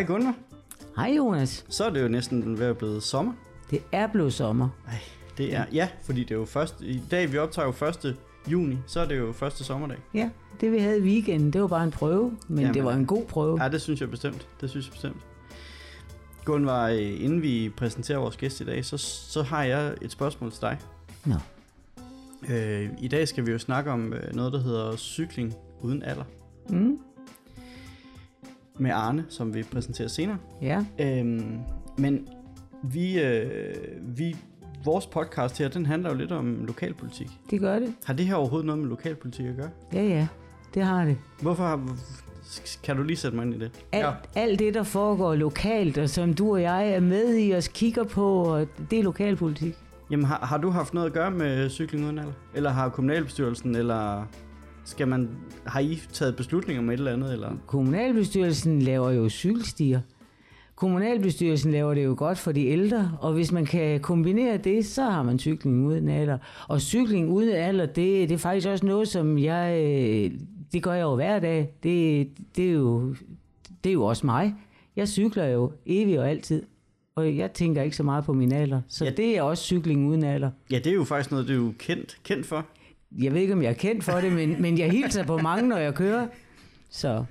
Hej 0.00 0.06
Gunvar. 0.06 0.34
Hej 0.96 1.14
Jonas. 1.16 1.64
Så 1.68 1.84
er 1.84 1.90
det 1.90 2.02
jo 2.02 2.08
næsten 2.08 2.58
ved 2.58 2.66
at 2.66 2.78
blive 2.78 3.00
sommer. 3.00 3.32
Det 3.70 3.82
er 3.92 4.06
blevet 4.06 4.32
sommer. 4.32 4.68
Ej, 4.88 4.98
det 5.38 5.54
er, 5.54 5.64
ja, 5.72 5.88
fordi 6.02 6.20
det 6.20 6.30
er 6.30 6.34
jo 6.38 6.44
først, 6.44 6.74
i 6.80 7.02
dag 7.10 7.32
vi 7.32 7.38
optager 7.38 7.66
jo 7.82 7.86
1. 8.08 8.16
juni, 8.52 8.78
så 8.86 9.00
er 9.00 9.06
det 9.06 9.18
jo 9.18 9.32
første 9.32 9.64
sommerdag. 9.64 9.96
Ja, 10.14 10.30
det 10.60 10.72
vi 10.72 10.78
havde 10.78 10.98
i 10.98 11.02
weekenden, 11.02 11.52
det 11.52 11.60
var 11.60 11.66
bare 11.66 11.84
en 11.84 11.90
prøve, 11.90 12.36
men 12.48 12.58
Jamen, 12.58 12.74
det 12.74 12.84
var 12.84 12.92
en 12.92 13.06
god 13.06 13.24
prøve. 13.24 13.62
Ja, 13.62 13.68
det 13.68 13.80
synes 13.80 14.00
jeg 14.00 14.10
bestemt. 14.10 14.46
Det 14.60 14.70
synes 14.70 14.86
jeg 14.86 14.92
bestemt. 14.92 15.16
Gunvar, 16.44 16.88
øh, 16.88 17.24
inden 17.24 17.42
vi 17.42 17.72
præsenterer 17.76 18.18
vores 18.18 18.36
gæst 18.36 18.60
i 18.60 18.64
dag, 18.64 18.84
så, 18.84 18.96
så 18.98 19.42
har 19.42 19.62
jeg 19.64 19.94
et 20.02 20.12
spørgsmål 20.12 20.50
til 20.52 20.60
dig. 20.60 20.78
Nå, 21.24 21.34
Øh, 22.50 22.88
I 23.00 23.08
dag 23.08 23.28
skal 23.28 23.46
vi 23.46 23.52
jo 23.52 23.58
snakke 23.58 23.90
om 23.90 24.12
øh, 24.12 24.34
noget, 24.34 24.52
der 24.52 24.60
hedder 24.62 24.96
cykling 24.96 25.54
uden 25.80 26.02
alder. 26.02 26.24
mm, 26.68 26.98
Med 28.80 28.90
Arne, 28.90 29.24
som 29.28 29.54
vi 29.54 29.62
præsenterer 29.62 30.08
senere. 30.08 30.36
ja. 30.62 30.84
Øhm, 31.00 31.58
men 31.98 32.28
vi, 32.82 33.20
øh, 33.22 33.46
vi, 34.02 34.36
vores 34.84 35.06
podcast 35.06 35.58
her, 35.58 35.68
den 35.68 35.86
handler 35.86 36.10
jo 36.10 36.16
lidt 36.16 36.32
om 36.32 36.64
lokalpolitik. 36.66 37.28
det 37.50 37.60
gør 37.60 37.78
det. 37.78 37.94
Har 38.04 38.14
det 38.14 38.26
her 38.26 38.34
overhovedet 38.34 38.66
noget 38.66 38.78
med 38.78 38.88
lokalpolitik 38.88 39.46
at 39.46 39.56
gøre? 39.56 39.70
Ja, 39.92 40.02
ja, 40.02 40.28
det 40.74 40.82
har 40.82 41.04
det. 41.04 41.16
Hvorfor 41.42 41.62
har, 41.64 41.80
kan 42.82 42.96
du 42.96 43.02
lige 43.02 43.16
sætte 43.16 43.36
mig 43.36 43.46
ind 43.46 43.54
i 43.54 43.58
det? 43.58 43.70
Alt, 43.92 44.04
ja. 44.04 44.12
alt 44.34 44.58
det, 44.58 44.74
der 44.74 44.82
foregår 44.82 45.34
lokalt, 45.34 45.98
og 45.98 46.10
som 46.10 46.34
du 46.34 46.52
og 46.52 46.62
jeg 46.62 46.88
er 46.92 47.00
med 47.00 47.38
i 47.38 47.50
og 47.50 47.62
kigger 47.62 48.04
på, 48.04 48.44
og 48.44 48.66
det 48.90 48.98
er 48.98 49.02
lokalpolitik. 49.02 49.74
Jamen 50.10 50.26
har, 50.26 50.38
har 50.46 50.58
du 50.58 50.70
haft 50.70 50.94
noget 50.94 51.06
at 51.06 51.12
gøre 51.12 51.30
med 51.30 51.70
cykling 51.70 52.04
uden 52.04 52.18
alder? 52.18 52.32
Eller 52.54 52.70
har 52.70 52.88
kommunalbestyrelsen, 52.88 53.74
eller 53.74 54.24
skal 54.90 55.08
man, 55.08 55.28
har 55.66 55.80
I 55.80 55.98
taget 56.12 56.36
beslutninger 56.36 56.82
om 56.82 56.90
et 56.90 56.92
eller 56.94 57.12
andet? 57.12 57.32
Eller? 57.32 57.50
Kommunalbestyrelsen 57.66 58.82
laver 58.82 59.10
jo 59.10 59.28
cykelstier. 59.28 60.00
Kommunalbestyrelsen 60.74 61.72
laver 61.72 61.94
det 61.94 62.04
jo 62.04 62.14
godt 62.18 62.38
for 62.38 62.52
de 62.52 62.66
ældre, 62.66 63.12
og 63.20 63.32
hvis 63.32 63.52
man 63.52 63.66
kan 63.66 64.00
kombinere 64.00 64.56
det, 64.56 64.86
så 64.86 65.02
har 65.02 65.22
man 65.22 65.38
cykling 65.38 65.86
uden 65.86 66.08
alder. 66.08 66.38
Og 66.68 66.80
cykling 66.80 67.28
uden 67.30 67.48
alder, 67.52 67.86
det, 67.86 68.28
det 68.28 68.32
er 68.34 68.38
faktisk 68.38 68.68
også 68.68 68.86
noget, 68.86 69.08
som 69.08 69.38
jeg... 69.38 69.80
øh, 69.84 70.30
Det 70.72 70.82
gør 70.82 70.92
jeg 70.92 71.02
jo 71.02 71.14
hver 71.14 71.38
dag. 71.40 71.74
Det, 71.82 72.28
det, 72.56 72.68
er 72.68 72.72
jo, 72.72 73.14
det 73.84 73.90
er 73.90 73.94
jo 73.94 74.04
også 74.04 74.26
mig. 74.26 74.54
Jeg 74.96 75.08
cykler 75.08 75.46
jo 75.46 75.72
evigt 75.86 76.18
og 76.18 76.30
altid, 76.30 76.62
og 77.16 77.36
jeg 77.36 77.52
tænker 77.52 77.82
ikke 77.82 77.96
så 77.96 78.02
meget 78.02 78.24
på 78.24 78.32
min 78.32 78.52
alder. 78.52 78.80
Så 78.88 79.04
Ja. 79.04 79.10
det 79.10 79.36
er 79.38 79.42
også 79.42 79.64
cykling 79.64 80.08
uden 80.08 80.24
alder. 80.24 80.50
Ja, 80.70 80.78
det 80.78 80.86
er 80.86 80.94
jo 80.94 81.04
faktisk 81.04 81.30
noget, 81.30 81.48
du 81.48 81.52
er 81.52 81.56
jo 81.56 81.72
kendt, 81.78 82.18
kendt 82.24 82.46
for. 82.46 82.66
Jeg 83.18 83.34
ved 83.34 83.40
ikke, 83.40 83.52
om 83.52 83.62
jeg 83.62 83.68
er 83.70 83.74
kendt 83.74 84.04
for 84.04 84.12
det, 84.12 84.32
men, 84.32 84.62
men 84.62 84.78
jeg 84.78 84.90
hilser 84.90 85.24
på 85.24 85.38
mange, 85.38 85.68
når 85.68 85.76
jeg 85.76 85.94
kører. 85.94 86.28
Så, 86.90 87.24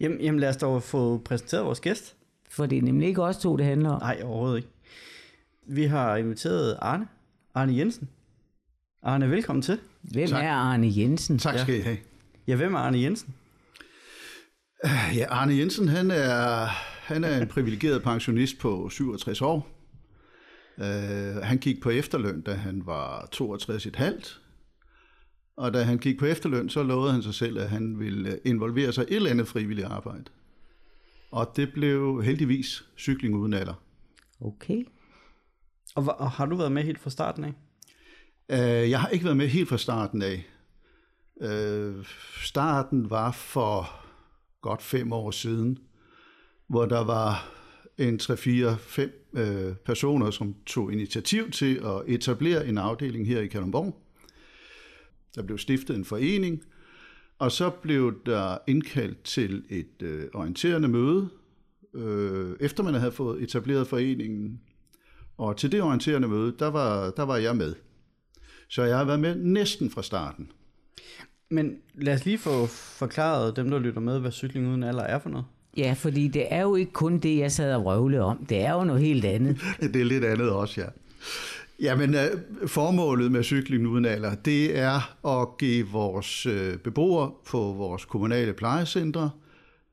Jamen, 0.00 0.20
jamen 0.20 0.40
lad 0.40 0.48
os 0.48 0.56
dog 0.56 0.82
få 0.82 1.18
præsenteret 1.18 1.64
vores 1.64 1.80
gæst. 1.80 2.16
for 2.50 2.66
det 2.66 2.78
er 2.78 2.82
nemlig 2.82 3.08
ikke 3.08 3.22
os 3.22 3.36
to, 3.36 3.56
det 3.56 3.66
handler 3.66 3.90
om. 3.90 4.00
Nej, 4.00 4.20
overhovedet 4.24 4.56
ikke. 4.56 4.68
Vi 5.66 5.84
har 5.84 6.16
inviteret 6.16 6.78
Arne. 6.82 7.06
Arne 7.54 7.76
Jensen. 7.76 8.08
Arne, 9.02 9.30
velkommen 9.30 9.62
til. 9.62 9.78
Hvem 10.02 10.28
Tak. 10.28 10.44
er 10.44 10.50
Arne 10.52 10.92
Jensen? 10.96 11.38
Tak 11.38 11.58
skal 11.58 11.74
I 11.78 11.80
have. 11.80 11.96
Ja, 12.46 12.56
hvem 12.56 12.74
er 12.74 12.78
Arne 12.78 12.98
Jensen? 13.00 13.34
Ja, 15.14 15.26
Arne 15.28 15.54
Jensen, 15.56 15.88
han 15.88 16.10
er, 16.10 16.66
han 17.02 17.24
er 17.24 17.40
en 17.42 17.48
privilegeret 17.48 18.02
pensionist 18.02 18.58
på 18.58 18.88
67 18.88 19.42
år. 19.42 19.68
Uh, 20.78 20.84
han 21.42 21.58
gik 21.58 21.82
på 21.82 21.90
efterløn, 21.90 22.40
da 22.40 22.52
han 22.54 22.82
var 22.86 23.28
62,5. 23.36 24.40
Og 25.56 25.74
da 25.74 25.82
han 25.82 25.98
gik 25.98 26.18
på 26.18 26.26
efterløn, 26.26 26.68
så 26.68 26.82
lovede 26.82 27.12
han 27.12 27.22
sig 27.22 27.34
selv, 27.34 27.58
at 27.58 27.70
han 27.70 27.98
ville 27.98 28.40
involvere 28.44 28.92
sig 28.92 29.04
i 29.04 29.12
et 29.12 29.16
eller 29.16 29.30
andet 29.30 29.48
frivilligt 29.48 29.86
arbejde. 29.86 30.24
Og 31.30 31.52
det 31.56 31.72
blev 31.72 32.22
heldigvis 32.22 32.84
cykling 32.98 33.36
uden 33.36 33.54
alder. 33.54 33.74
Okay. 34.40 34.84
Og, 35.94 36.04
og 36.18 36.30
har 36.30 36.46
du 36.46 36.56
været 36.56 36.72
med 36.72 36.82
helt 36.82 37.00
fra 37.00 37.10
starten 37.10 37.44
af? 37.44 37.52
Uh, 38.52 38.90
jeg 38.90 39.00
har 39.00 39.08
ikke 39.08 39.24
været 39.24 39.36
med 39.36 39.48
helt 39.48 39.68
fra 39.68 39.78
starten 39.78 40.22
af. 40.22 40.46
Uh, 41.36 42.06
starten 42.42 43.10
var 43.10 43.32
for 43.32 44.04
godt 44.60 44.82
fem 44.82 45.12
år 45.12 45.30
siden, 45.30 45.78
hvor 46.68 46.86
der 46.86 47.04
var 47.04 47.54
en 47.98 48.20
3-4-5 48.22 49.38
øh, 49.38 49.76
personer, 49.76 50.30
som 50.30 50.54
tog 50.66 50.92
initiativ 50.92 51.50
til 51.50 51.74
at 51.84 52.02
etablere 52.06 52.66
en 52.66 52.78
afdeling 52.78 53.26
her 53.26 53.40
i 53.40 53.46
Kalundborg. 53.46 54.03
Der 55.34 55.42
blev 55.42 55.58
stiftet 55.58 55.96
en 55.96 56.04
forening, 56.04 56.62
og 57.38 57.52
så 57.52 57.70
blev 57.70 58.20
der 58.26 58.58
indkaldt 58.66 59.22
til 59.22 59.64
et 59.70 60.02
øh, 60.02 60.24
orienterende 60.34 60.88
møde, 60.88 61.28
øh, 61.94 62.56
efter 62.60 62.82
man 62.82 62.94
havde 62.94 63.12
fået 63.12 63.42
etableret 63.42 63.86
foreningen. 63.86 64.60
Og 65.38 65.56
til 65.56 65.72
det 65.72 65.82
orienterende 65.82 66.28
møde, 66.28 66.54
der 66.58 66.66
var, 66.66 67.10
der 67.10 67.22
var 67.22 67.36
jeg 67.36 67.56
med. 67.56 67.74
Så 68.68 68.82
jeg 68.82 68.96
har 68.96 69.04
været 69.04 69.20
med 69.20 69.36
næsten 69.36 69.90
fra 69.90 70.02
starten. 70.02 70.50
Men 71.50 71.76
lad 71.94 72.14
os 72.14 72.24
lige 72.24 72.38
få 72.38 72.66
forklaret 72.66 73.56
dem, 73.56 73.70
der 73.70 73.78
lytter 73.78 74.00
med, 74.00 74.20
hvad 74.20 74.30
cykling 74.30 74.68
uden 74.68 74.82
alder 74.82 75.02
er 75.02 75.18
for 75.18 75.30
noget. 75.30 75.46
Ja, 75.76 75.94
fordi 75.98 76.28
det 76.28 76.46
er 76.50 76.62
jo 76.62 76.74
ikke 76.74 76.92
kun 76.92 77.18
det, 77.18 77.38
jeg 77.38 77.52
sad 77.52 77.74
og 77.74 77.84
røvle 77.84 78.22
om. 78.22 78.46
Det 78.46 78.60
er 78.60 78.72
jo 78.72 78.84
noget 78.84 79.02
helt 79.02 79.24
andet. 79.24 79.60
Det 79.92 79.96
er 79.96 80.04
lidt 80.04 80.24
andet 80.24 80.50
også, 80.50 80.80
ja. 80.80 80.86
Jamen, 81.80 82.14
øh, 82.14 82.68
formålet 82.68 83.32
med 83.32 83.42
cykling 83.42 83.86
uden 83.86 84.04
alder, 84.04 84.34
det 84.34 84.78
er 84.78 85.26
at 85.40 85.48
give 85.58 85.86
vores 85.86 86.46
øh, 86.46 86.76
beboere 86.76 87.32
på 87.46 87.58
vores 87.58 88.04
kommunale 88.04 88.52
plejecentre 88.52 89.30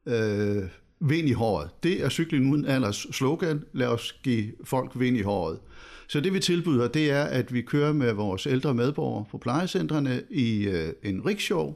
øh, 0.05 0.63
vind 0.99 1.29
i 1.29 1.31
håret. 1.31 1.69
Det 1.83 2.03
er 2.03 2.09
cykling 2.09 2.53
uden 2.53 2.65
alders 2.65 3.07
slogan. 3.11 3.63
Lad 3.73 3.87
os 3.87 4.19
give 4.23 4.51
folk 4.63 4.91
vind 4.95 5.17
i 5.17 5.21
håret. 5.21 5.59
Så 6.07 6.19
det 6.19 6.33
vi 6.33 6.39
tilbyder, 6.39 6.87
det 6.87 7.11
er, 7.11 7.23
at 7.23 7.53
vi 7.53 7.61
kører 7.61 7.93
med 7.93 8.13
vores 8.13 8.47
ældre 8.47 8.73
medborgere 8.73 9.25
på 9.31 9.37
plejecentrene 9.37 10.23
i 10.29 10.67
øh, 10.67 10.93
en 11.03 11.25
rickshaw, 11.25 11.73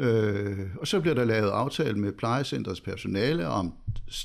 Øh, 0.00 0.58
og 0.80 0.86
så 0.86 1.00
bliver 1.00 1.14
der 1.14 1.24
lavet 1.24 1.50
aftale 1.50 1.98
med 1.98 2.12
plejecentrets 2.12 2.80
personale 2.80 3.46
om 3.46 3.72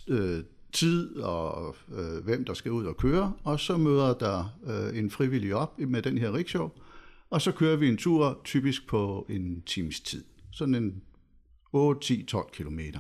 øh, 0.07 0.39
tid 0.75 1.15
og 1.15 1.75
øh, 1.95 2.23
hvem 2.23 2.45
der 2.45 2.53
skal 2.53 2.71
ud 2.71 2.85
og 2.85 2.97
køre, 2.97 3.33
og 3.43 3.59
så 3.59 3.77
møder 3.77 4.13
der 4.13 4.57
øh, 4.67 4.99
en 4.99 5.11
frivillig 5.11 5.55
op 5.55 5.79
med 5.79 6.01
den 6.01 6.17
her 6.17 6.33
rickshaw, 6.33 6.69
og 7.29 7.41
så 7.41 7.51
kører 7.51 7.75
vi 7.75 7.89
en 7.89 7.97
tur 7.97 8.41
typisk 8.43 8.87
på 8.87 9.25
en 9.29 9.61
times 9.61 9.99
tid. 9.99 10.23
Sådan 10.51 10.75
en 10.75 11.01
8, 11.73 12.01
10, 12.01 12.23
12 12.23 12.49
kilometer. 12.53 12.99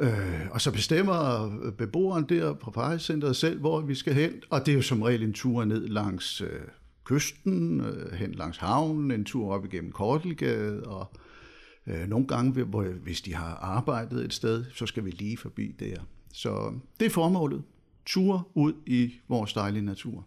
Øh, 0.00 0.46
og 0.50 0.60
så 0.60 0.72
bestemmer 0.72 1.50
øh, 1.62 1.72
beboeren 1.72 2.24
der 2.28 2.54
på 2.54 2.70
plejecenteret 2.70 3.36
selv, 3.36 3.60
hvor 3.60 3.80
vi 3.80 3.94
skal 3.94 4.14
hen, 4.14 4.32
og 4.50 4.66
det 4.66 4.72
er 4.72 4.76
jo 4.76 4.82
som 4.82 5.02
regel 5.02 5.22
en 5.22 5.32
tur 5.32 5.64
ned 5.64 5.88
langs 5.88 6.40
øh, 6.40 6.60
kysten, 7.04 7.80
øh, 7.80 8.12
hen 8.12 8.32
langs 8.32 8.58
havnen, 8.58 9.10
en 9.10 9.24
tur 9.24 9.54
op 9.54 9.64
igennem 9.64 9.92
Kortelgade, 9.92 10.82
og 10.82 11.12
øh, 11.14 11.25
nogle 11.86 12.26
gange, 12.26 12.64
hvor- 12.64 12.84
hvis 13.02 13.20
de 13.20 13.34
har 13.34 13.54
arbejdet 13.54 14.24
et 14.24 14.32
sted, 14.32 14.64
så 14.74 14.86
skal 14.86 15.04
vi 15.04 15.10
lige 15.10 15.36
forbi 15.36 15.74
der. 15.80 15.96
Så 16.32 16.72
det 17.00 17.06
er 17.06 17.10
formålet. 17.10 17.62
Tur 18.06 18.48
ud 18.54 18.72
i 18.86 19.12
vores 19.28 19.52
dejlige 19.52 19.84
natur. 19.84 20.26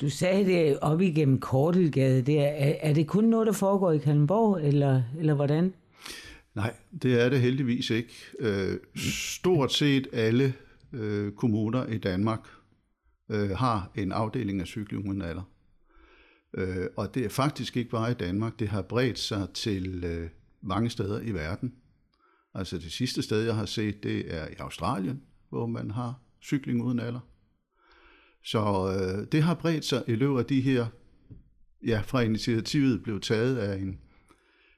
Du 0.00 0.08
sagde 0.10 0.44
det 0.44 0.78
op 0.80 1.00
igennem 1.00 1.40
Kortelgade 1.40 2.22
der. 2.22 2.42
Er, 2.42 2.74
er 2.80 2.92
det 2.92 3.06
kun 3.06 3.24
noget, 3.24 3.46
der 3.46 3.52
foregår 3.52 3.92
i 3.92 3.98
Kalundborg, 3.98 4.60
eller, 4.66 5.02
eller 5.18 5.34
hvordan? 5.34 5.74
Nej, 6.54 6.74
det 7.02 7.20
er 7.24 7.28
det 7.28 7.40
heldigvis 7.40 7.90
ikke. 7.90 8.14
Øh, 8.38 8.78
stort 9.10 9.72
set 9.72 10.06
alle 10.12 10.54
øh, 10.92 11.32
kommuner 11.32 11.86
i 11.86 11.98
Danmark 11.98 12.40
øh, 13.30 13.50
har 13.50 13.90
en 13.94 14.12
afdeling 14.12 14.60
af 14.60 14.66
cykling 14.66 15.08
uden 15.08 15.22
alder. 15.22 15.42
Øh, 16.54 16.86
og 16.96 17.14
det 17.14 17.24
er 17.24 17.28
faktisk 17.28 17.76
ikke 17.76 17.90
bare 17.90 18.10
i 18.10 18.14
Danmark, 18.14 18.58
det 18.58 18.68
har 18.68 18.82
bredt 18.82 19.18
sig 19.18 19.48
til 19.54 20.04
øh, 20.04 20.30
mange 20.60 20.90
steder 20.90 21.20
i 21.20 21.30
verden. 21.30 21.74
Altså 22.54 22.78
det 22.78 22.92
sidste 22.92 23.22
sted, 23.22 23.42
jeg 23.42 23.54
har 23.54 23.66
set, 23.66 24.02
det 24.02 24.34
er 24.34 24.46
i 24.48 24.54
Australien, 24.58 25.22
hvor 25.48 25.66
man 25.66 25.90
har 25.90 26.20
cykling 26.42 26.82
uden 26.82 27.00
alder. 27.00 27.20
Så 28.44 28.60
øh, 28.98 29.26
det 29.32 29.42
har 29.42 29.54
bredt 29.54 29.84
sig 29.84 30.04
i 30.06 30.14
løbet 30.14 30.38
af 30.38 30.44
de 30.44 30.60
her, 30.60 30.86
ja, 31.86 32.02
fra 32.06 32.20
initiativet 32.20 33.02
blev 33.02 33.20
taget 33.20 33.56
af 33.56 33.78
en 33.78 33.98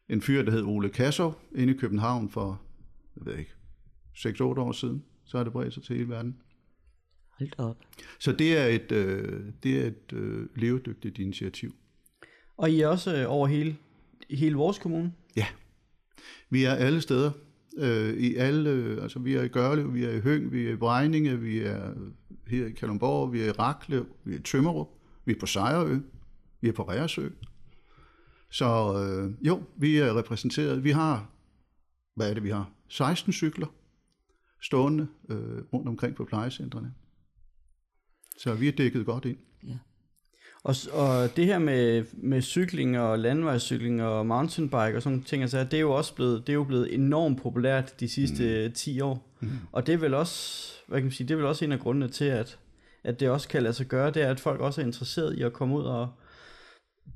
en 0.09 0.23
fyr, 0.23 0.43
der 0.43 0.51
hed 0.51 0.63
Ole 0.63 0.89
Kassov, 0.89 1.41
inde 1.55 1.75
i 1.75 1.77
København 1.77 2.31
for, 2.31 2.61
jeg 3.17 3.27
ved 3.27 3.39
ikke, 3.39 3.53
6-8 4.15 4.43
år 4.43 4.73
siden. 4.73 5.05
Så 5.25 5.37
har 5.37 5.45
det 5.45 5.53
bredt 5.53 5.75
sig 5.75 5.83
til 5.83 5.97
hele 5.97 6.09
verden. 6.09 6.37
Hold 7.39 7.59
op. 7.59 7.77
Så 8.19 8.33
det 8.33 8.59
er 8.59 8.67
et, 8.67 8.93
øh, 8.93 9.43
det 9.63 9.81
er 9.81 9.87
et 9.87 10.13
øh, 10.13 10.47
levedygtigt 10.55 11.19
initiativ. 11.19 11.75
Og 12.57 12.71
I 12.71 12.81
er 12.81 12.89
også 12.89 13.17
øh, 13.17 13.33
over 13.33 13.47
hele, 13.47 13.77
hele 14.31 14.55
vores 14.55 14.79
kommune? 14.79 15.13
Ja, 15.37 15.47
vi 16.51 16.65
er 16.65 16.73
alle 16.73 17.01
steder. 17.01 17.31
Øh, 17.79 18.17
I 18.17 18.35
alle, 18.35 18.71
øh, 18.71 19.03
altså 19.03 19.19
vi 19.19 19.35
er 19.35 19.43
i 19.43 19.49
Gørlev, 19.49 19.95
vi 19.95 20.05
er 20.05 20.11
i 20.11 20.21
Høng, 20.21 20.53
vi 20.53 20.67
er 20.67 20.73
i 20.73 20.77
Brejninge, 20.77 21.41
vi 21.41 21.59
er 21.59 21.95
her 22.47 22.67
i 22.67 22.71
Kalundborg, 22.71 23.33
vi 23.33 23.41
er 23.41 23.47
i 23.47 23.51
Raklev, 23.51 24.07
vi 24.25 24.35
er 24.35 24.39
i 24.39 24.43
Tømmerup, 24.43 24.89
vi 25.25 25.33
er 25.33 25.39
på 25.41 25.47
Sejrø, 25.47 25.99
vi 26.61 26.69
er 26.69 26.73
på 26.73 26.83
Reersø. 26.83 27.29
Så 28.51 28.67
øh, 29.03 29.47
jo, 29.47 29.63
vi 29.77 29.97
er 29.97 30.19
repræsenteret. 30.19 30.85
Vi 30.85 30.91
har, 30.91 31.31
hvad 32.15 32.31
er 32.31 32.35
det 32.35 32.43
vi 32.43 32.51
har? 32.51 32.71
16 32.89 33.33
cykler 33.33 33.67
stående 34.63 35.09
øh, 35.29 35.63
rundt 35.73 35.89
omkring 35.89 36.17
på 36.17 36.25
plejecentrene. 36.25 36.95
Så 38.39 38.55
vi 38.55 38.69
er 38.69 38.73
dækket 38.73 39.07
godt 39.07 39.25
ind. 39.25 39.37
Ja. 39.69 39.75
Og, 40.67 40.75
og 40.93 41.37
det 41.37 41.47
her 41.47 41.59
med, 41.59 42.05
med 42.13 42.43
cykling 42.43 42.99
og 42.99 43.19
landevejscykling 43.19 44.03
og 44.03 44.27
mountainbike 44.27 44.97
og 44.97 45.03
sådan 45.03 45.23
ting, 45.23 45.43
altså, 45.43 45.65
det 45.65 45.75
er 45.75 45.81
jo 45.81 45.93
også 45.93 46.15
blevet, 46.15 46.47
det 46.47 46.53
er 46.53 46.55
jo 46.55 46.65
blevet 46.65 46.95
enormt 46.95 47.43
populært 47.43 48.01
de 48.01 48.09
sidste 48.09 48.69
mm. 48.69 48.75
10 48.75 49.01
år. 49.01 49.37
Mm. 49.41 49.49
Og 49.73 49.87
det 49.87 49.93
er 49.93 49.99
vel 49.99 50.15
også, 50.15 50.73
hvad 50.87 50.99
kan 50.99 51.05
man 51.05 51.13
sige, 51.13 51.29
det 51.29 51.35
er 51.35 51.39
vel 51.39 51.47
også 51.47 51.65
en 51.65 51.73
af 51.73 51.81
grundene 51.81 52.09
til, 52.09 52.25
at, 52.25 52.59
at 53.05 53.21
det 53.21 53.29
også 53.29 53.49
kan 53.49 53.63
lade 53.63 53.75
sig 53.75 53.87
gøre, 53.87 54.11
det 54.11 54.23
er, 54.23 54.31
at 54.31 54.41
folk 54.41 54.61
også 54.61 54.81
er 54.81 54.85
interesseret 54.87 55.39
i 55.39 55.43
at 55.43 55.53
komme 55.53 55.77
ud 55.77 55.83
og, 55.83 56.09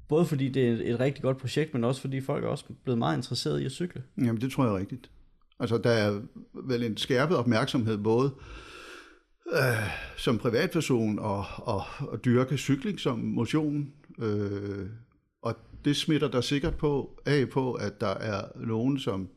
både 0.08 0.26
fordi 0.26 0.48
det 0.48 0.68
er 0.68 0.72
et, 0.72 0.90
et 0.90 1.00
rigtig 1.00 1.22
godt 1.22 1.38
projekt, 1.38 1.74
men 1.74 1.84
også 1.84 2.00
fordi 2.00 2.20
folk 2.20 2.44
er 2.44 2.48
også 2.48 2.64
blevet 2.84 2.98
meget 2.98 3.16
interesseret 3.16 3.60
i 3.60 3.64
at 3.64 3.72
cykle. 3.72 4.02
Jamen, 4.18 4.40
det 4.40 4.52
tror 4.52 4.64
jeg 4.64 4.72
er 4.72 4.78
rigtigt. 4.78 5.10
Altså, 5.60 5.78
der 5.78 5.90
er 5.90 6.20
vel 6.54 6.82
en 6.82 6.96
skærpet 6.96 7.36
opmærksomhed 7.36 7.98
både 7.98 8.30
øh, 8.36 8.69
øh, 9.52 9.90
som 10.16 10.38
privatperson 10.38 11.18
og, 11.18 11.44
og, 11.56 11.82
og 12.00 12.24
dyrke 12.24 12.56
cykling 12.56 13.00
som 13.00 13.18
motion. 13.18 13.92
Øh, 14.18 14.86
og 15.42 15.56
det 15.84 15.96
smitter 15.96 16.28
der 16.28 16.40
sikkert 16.40 16.74
på 16.74 17.20
af 17.26 17.48
på, 17.48 17.72
at 17.72 18.00
der 18.00 18.14
er 18.14 18.42
nogen, 18.56 18.98
som, 18.98 19.28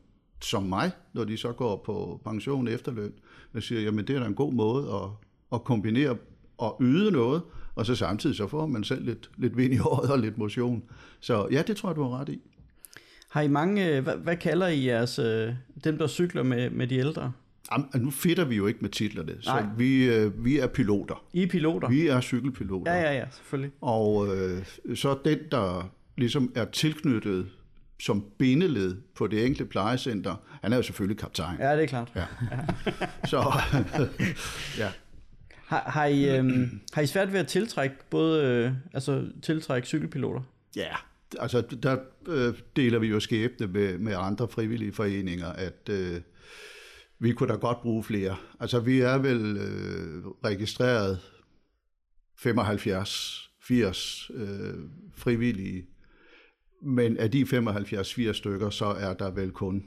som 0.42 0.62
mig, 0.62 0.90
når 1.14 1.24
de 1.24 1.36
så 1.36 1.52
går 1.52 1.82
på 1.86 2.20
pension 2.24 2.68
efterløn, 2.68 3.12
der 3.52 3.60
siger, 3.60 3.80
jamen 3.80 4.06
det 4.06 4.16
er 4.16 4.20
da 4.20 4.26
en 4.26 4.34
god 4.34 4.52
måde 4.52 4.92
at, 4.94 5.10
at 5.52 5.64
kombinere 5.64 6.16
og 6.58 6.76
yde 6.80 7.10
noget, 7.10 7.42
og 7.74 7.86
så 7.86 7.94
samtidig 7.94 8.36
så 8.36 8.46
får 8.46 8.66
man 8.66 8.84
selv 8.84 9.04
lidt, 9.04 9.30
lidt 9.36 9.56
vind 9.56 9.74
i 9.74 9.76
håret 9.76 10.10
og 10.10 10.18
lidt 10.18 10.38
motion. 10.38 10.82
Så 11.20 11.48
ja, 11.50 11.62
det 11.66 11.76
tror 11.76 11.88
jeg, 11.88 11.96
du 11.96 12.02
har 12.02 12.20
ret 12.20 12.28
i. 12.28 12.40
Har 13.28 13.42
I 13.42 13.48
mange, 13.48 13.88
øh, 13.88 14.02
hvad, 14.02 14.16
hvad 14.16 14.36
kalder 14.36 14.66
I 14.66 14.86
jeres, 14.86 15.18
øh, 15.18 15.52
dem 15.84 15.98
der 15.98 16.06
cykler 16.06 16.42
med, 16.42 16.70
med 16.70 16.86
de 16.86 16.96
ældre? 16.96 17.32
Jamen, 17.72 17.88
nu 17.94 18.10
fedter 18.10 18.44
vi 18.44 18.56
jo 18.56 18.66
ikke 18.66 18.80
med 18.80 18.90
titlerne, 18.90 19.36
så 19.40 19.50
Nej. 19.50 19.66
vi, 19.76 20.04
øh, 20.04 20.44
vi 20.44 20.58
er 20.58 20.66
piloter. 20.66 21.24
I 21.32 21.42
er 21.42 21.46
piloter? 21.46 21.88
Vi 21.88 22.06
er 22.08 22.20
cykelpiloter. 22.20 22.92
Ja, 22.92 23.00
ja, 23.00 23.12
ja, 23.12 23.24
selvfølgelig. 23.32 23.72
Og 23.80 24.36
øh, 24.36 24.64
så 24.94 25.18
den, 25.24 25.38
der 25.50 25.90
ligesom 26.16 26.52
er 26.54 26.64
tilknyttet 26.64 27.46
som 28.00 28.24
bindeled 28.38 28.96
på 29.14 29.26
det 29.26 29.46
enkelte 29.46 29.64
plejecenter, 29.64 30.34
han 30.62 30.72
er 30.72 30.76
jo 30.76 30.82
selvfølgelig 30.82 31.18
kaptajn. 31.18 31.56
Ja, 31.58 31.76
det 31.76 31.82
er 31.82 31.86
klart. 31.86 32.12
Ja. 32.16 32.24
Så 33.30 33.36
ja. 34.82 34.88
Har, 35.66 35.82
har, 35.86 36.04
I, 36.04 36.36
øhm, 36.36 36.80
har 36.92 37.02
I 37.02 37.06
svært 37.06 37.32
ved 37.32 37.40
at 37.40 37.46
tiltrække 37.46 37.96
både, 38.10 38.44
øh, 38.44 38.72
altså 38.94 39.24
tiltrække 39.42 39.88
cykelpiloter? 39.88 40.40
ja, 40.76 40.96
altså 41.38 41.60
der 41.82 41.96
øh, 42.28 42.54
deler 42.76 42.98
vi 42.98 43.06
jo 43.06 43.20
skæbne 43.20 43.66
med, 43.66 43.98
med 43.98 44.14
andre 44.18 44.48
frivillige 44.48 44.92
foreninger, 44.92 45.48
at 45.48 45.88
øh, 45.90 46.20
vi 47.24 47.32
kunne 47.32 47.48
da 47.48 47.54
godt 47.54 47.80
bruge 47.82 48.04
flere. 48.04 48.36
Altså 48.60 48.80
vi 48.80 49.00
er 49.00 49.18
vel 49.18 49.56
øh, 49.56 50.24
registreret 50.44 51.20
75, 52.36 53.50
80 53.60 54.30
øh, 54.34 54.74
frivillige, 55.14 55.86
men 56.82 57.16
af 57.16 57.30
de 57.30 57.42
75-80 57.42 58.32
stykker, 58.32 58.70
så 58.70 58.86
er 58.86 59.14
der 59.14 59.30
vel 59.30 59.50
kun 59.50 59.84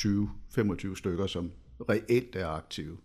20-25 0.00 0.96
stykker, 0.96 1.26
som 1.26 1.50
reelt 1.88 2.36
er 2.36 2.46
aktive. 2.46 2.96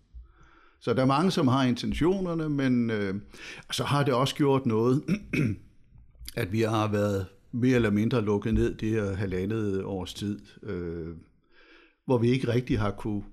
Så 0.80 0.94
der 0.94 1.02
er 1.02 1.06
mange, 1.06 1.32
som 1.32 1.48
har 1.48 1.64
intentionerne, 1.64 2.50
men 2.50 2.90
øh, 2.90 3.16
så 3.72 3.84
har 3.84 4.04
det 4.04 4.14
også 4.14 4.36
gjort 4.36 4.66
noget, 4.66 5.04
at 6.42 6.52
vi 6.52 6.62
har 6.62 6.92
været 6.92 7.26
mere 7.52 7.76
eller 7.76 7.90
mindre 7.90 8.22
lukket 8.22 8.54
ned 8.54 8.76
det 8.76 8.90
her 8.90 9.16
halvandet 9.16 9.84
års 9.84 10.14
tid, 10.14 10.40
øh, 10.64 11.16
hvor 12.06 12.18
vi 12.18 12.30
ikke 12.30 12.48
rigtig 12.48 12.80
har 12.80 12.92
kunne 12.92 13.24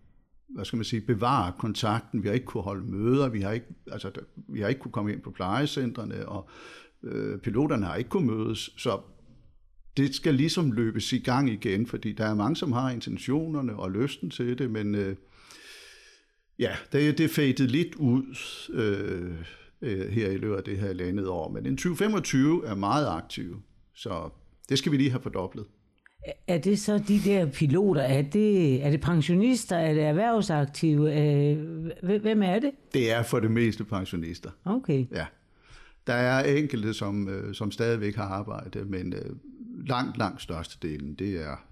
hvad 0.54 0.64
skal 0.64 0.76
man 0.76 0.84
sige, 0.84 1.00
bevare 1.00 1.52
kontakten. 1.58 2.22
Vi 2.22 2.28
har 2.28 2.34
ikke 2.34 2.46
kunne 2.46 2.62
holde 2.62 2.90
møder, 2.90 3.28
vi 3.28 3.40
har 3.40 3.52
ikke, 3.52 3.66
altså, 3.92 4.10
vi 4.48 4.60
har 4.60 4.68
ikke 4.68 4.80
kunne 4.80 4.92
komme 4.92 5.12
ind 5.12 5.22
på 5.22 5.30
plejecentrene, 5.30 6.28
og 6.28 6.48
øh, 7.02 7.38
piloterne 7.38 7.86
har 7.86 7.96
ikke 7.96 8.10
kunne 8.10 8.26
mødes, 8.26 8.70
så 8.76 9.00
det 9.96 10.14
skal 10.14 10.34
ligesom 10.34 10.72
løbes 10.72 11.12
i 11.12 11.18
gang 11.18 11.50
igen, 11.50 11.86
fordi 11.86 12.12
der 12.12 12.24
er 12.24 12.34
mange, 12.34 12.56
som 12.56 12.72
har 12.72 12.90
intentionerne 12.90 13.76
og 13.76 13.90
lysten 13.90 14.30
til 14.30 14.58
det, 14.58 14.70
men 14.70 14.94
øh, 14.94 15.16
ja, 16.58 16.76
det, 16.92 17.18
det 17.18 17.30
fadet 17.30 17.70
lidt 17.70 17.94
ud 17.94 18.36
øh, 18.72 19.34
øh, 19.82 20.08
her 20.08 20.30
i 20.30 20.36
løbet 20.36 20.56
af 20.56 20.64
det 20.64 20.78
her 20.78 20.92
landet 20.92 21.28
år. 21.28 21.50
Men 21.50 21.66
en 21.66 21.76
2025 21.76 22.66
er 22.66 22.74
meget 22.74 23.06
aktiv, 23.06 23.62
så 23.94 24.30
det 24.68 24.78
skal 24.78 24.92
vi 24.92 24.96
lige 24.96 25.10
have 25.10 25.22
fordoblet. 25.22 25.66
Er 26.46 26.58
det 26.58 26.78
så 26.78 26.98
de 27.08 27.20
der 27.24 27.46
piloter? 27.46 28.00
Er 28.00 28.22
det, 28.22 28.84
er 28.86 28.90
det 28.90 29.00
pensionister? 29.00 29.76
Er 29.76 29.94
det 29.94 30.02
erhvervsaktive? 30.02 31.20
Øh, 31.20 31.86
hv- 32.02 32.18
Hvem 32.20 32.42
er 32.42 32.58
det? 32.58 32.70
Det 32.94 33.12
er 33.12 33.22
for 33.22 33.40
det 33.40 33.50
meste 33.50 33.84
pensionister. 33.84 34.50
Okay. 34.64 35.06
Ja. 35.12 35.26
Der 36.06 36.12
er 36.14 36.54
enkelte, 36.56 36.94
som, 36.94 37.28
øh, 37.28 37.54
som 37.54 37.70
stadigvæk 37.70 38.16
har 38.16 38.24
arbejde, 38.24 38.84
men 38.84 39.12
øh, 39.12 39.36
langt, 39.86 40.18
langt 40.18 40.42
størstedelen, 40.42 41.14
det 41.14 41.42
er 41.42 41.66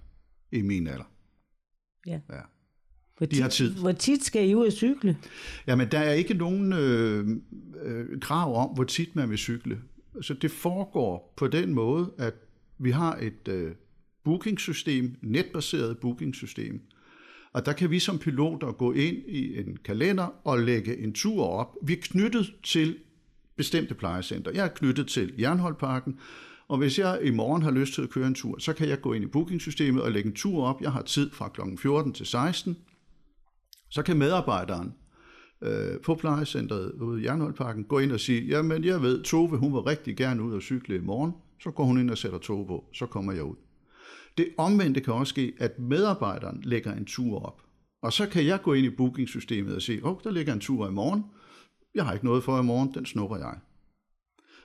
i 0.53 0.63
min 0.63 0.87
alder. 0.87 1.11
Ja. 2.07 2.21
Ja. 2.31 2.41
Hvor 3.19 3.27
De 3.27 3.43
har 3.43 3.49
tid. 3.49 3.75
Hvor 3.75 3.93
tit 3.93 4.25
skal 4.25 4.49
I 4.49 4.55
ud 4.55 4.67
at 4.67 4.73
cykle? 4.73 5.17
Jamen, 5.67 5.89
der 5.91 5.99
er 5.99 6.13
ikke 6.13 6.35
nogen 6.35 6.73
øh, 6.73 7.27
øh, 7.83 8.21
krav 8.21 8.57
om, 8.57 8.75
hvor 8.75 8.85
tit 8.85 9.17
man 9.17 9.31
vil 9.31 9.39
cykle. 9.39 9.79
Så 10.21 10.35
det 10.35 10.51
foregår 10.51 11.35
på 11.37 11.47
den 11.47 11.75
måde, 11.75 12.11
at 12.19 12.35
vi 12.79 12.91
har 12.91 13.17
et 13.21 13.49
øh, 13.49 13.73
bookingsystem, 14.29 15.17
netbaseret 15.23 15.99
bookingsystem, 15.99 16.81
og 17.53 17.67
der 17.67 17.73
kan 17.73 17.91
vi 17.91 17.99
som 17.99 18.19
piloter 18.19 18.73
gå 18.73 18.93
ind 18.93 19.17
i 19.29 19.59
en 19.61 19.77
kalender 19.85 20.27
og 20.45 20.59
lægge 20.59 20.99
en 20.99 21.13
tur 21.13 21.45
op. 21.45 21.77
Vi 21.83 21.93
er 21.93 22.01
knyttet 22.03 22.55
til 22.63 22.97
bestemte 23.57 23.95
plejecenter. 23.95 24.51
Jeg 24.51 24.65
er 24.65 24.69
knyttet 24.69 25.09
til 25.09 25.35
Jernholdparken, 25.39 26.19
og 26.69 26.79
hvis 26.79 26.99
jeg 26.99 27.21
i 27.23 27.31
morgen 27.31 27.63
har 27.63 27.71
lyst 27.71 27.95
til 27.95 28.03
at 28.03 28.11
køre 28.11 28.27
en 28.27 28.35
tur, 28.35 28.59
så 28.59 28.73
kan 28.73 28.89
jeg 28.89 29.01
gå 29.01 29.13
ind 29.13 29.25
i 29.25 29.27
bookingsystemet 29.27 30.03
og 30.03 30.13
lægge 30.13 30.29
en 30.29 30.35
tur 30.35 30.65
op. 30.65 30.83
Jeg 30.83 30.93
har 30.93 31.03
tid 31.03 31.31
fra 31.31 31.49
kl. 31.49 31.61
14 31.79 32.13
til 32.13 32.27
16. 32.27 32.77
Så 33.91 34.03
kan 34.03 34.17
medarbejderen 34.17 34.95
øh, 35.63 36.01
på 36.05 36.15
plejecentret 36.15 36.93
ude 36.93 37.23
i 37.23 37.25
Jernholdparken 37.25 37.85
gå 37.85 37.99
ind 37.99 38.13
og 38.13 38.21
sige, 38.21 38.47
jamen 38.47 38.85
jeg 38.85 39.03
ved, 39.03 39.23
Tove 39.23 39.57
hun 39.57 39.73
vil 39.73 39.81
rigtig 39.81 40.17
gerne 40.17 40.43
ud 40.43 40.55
og 40.55 40.63
cykle 40.63 40.97
i 40.97 41.01
morgen. 41.01 41.33
Så 41.63 41.71
går 41.71 41.85
hun 41.85 42.01
ind 42.01 42.11
og 42.11 42.19
sætter 42.19 42.39
Tove 42.39 42.67
på, 42.67 42.85
så 42.95 43.07
kommer 43.07 43.33
jeg 43.33 43.45
ud. 43.45 43.68
Det 44.39 44.49
omvendte 44.57 45.01
kan 45.01 45.15
også 45.15 45.31
ske, 45.31 45.53
at 45.59 45.79
medarbejderen 45.79 46.61
lægger 46.63 46.93
en 46.93 47.05
tur 47.05 47.47
op. 47.47 47.63
Og 48.03 48.13
så 48.13 48.29
kan 48.29 48.47
jeg 48.47 48.63
gå 48.63 48.73
ind 48.73 48.87
i 48.87 48.91
bookingsystemet 48.91 49.75
og 49.75 49.83
sige, 49.83 50.05
åh, 50.05 50.13
oh, 50.13 50.19
der 50.25 50.31
ligger 50.31 50.53
en 50.53 50.61
tur 50.61 50.89
i 50.89 50.91
morgen. 50.91 51.25
Jeg 51.95 52.05
har 52.05 52.13
ikke 52.13 52.25
noget 52.25 52.45
for 52.45 52.61
i 52.61 52.63
morgen, 52.63 52.95
den 52.95 53.07
snupper 53.07 53.37
jeg. 53.37 53.59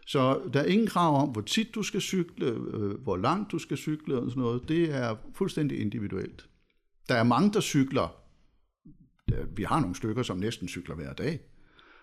Så 0.06 0.50
der 0.54 0.60
er 0.60 0.66
ingen 0.66 0.88
krav 0.88 1.22
om, 1.22 1.30
hvor 1.30 1.42
tit 1.42 1.76
du 1.76 1.84
skal 1.84 2.02
cykle, 2.02 2.46
øh, 2.46 3.02
hvor 3.02 3.18
langt 3.18 3.52
du 3.52 3.60
skal 3.60 3.78
cykle 3.78 4.20
og 4.20 4.30
sådan 4.30 4.42
noget. 4.44 4.68
Det 4.68 4.96
er 4.96 5.16
fuldstændig 5.36 5.80
individuelt. 5.80 6.50
Der 7.10 7.16
er 7.16 7.24
mange, 7.24 7.54
der 7.54 7.62
cykler. 7.62 8.16
Vi 9.56 9.64
har 9.64 9.80
nogle 9.80 9.96
stykker, 9.96 10.24
som 10.24 10.38
næsten 10.38 10.68
cykler 10.68 10.96
hver 10.96 11.14
dag. 11.14 11.40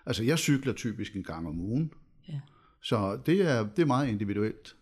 Altså, 0.06 0.24
jeg 0.24 0.38
cykler 0.38 0.72
typisk 0.72 1.16
en 1.16 1.24
gang 1.24 1.48
om 1.48 1.60
ugen. 1.60 1.92
Ja. 2.28 2.40
Så 2.82 3.20
det 3.26 3.50
er, 3.50 3.68
det 3.68 3.82
er 3.82 3.86
meget 3.86 4.08
individuelt. 4.08 4.76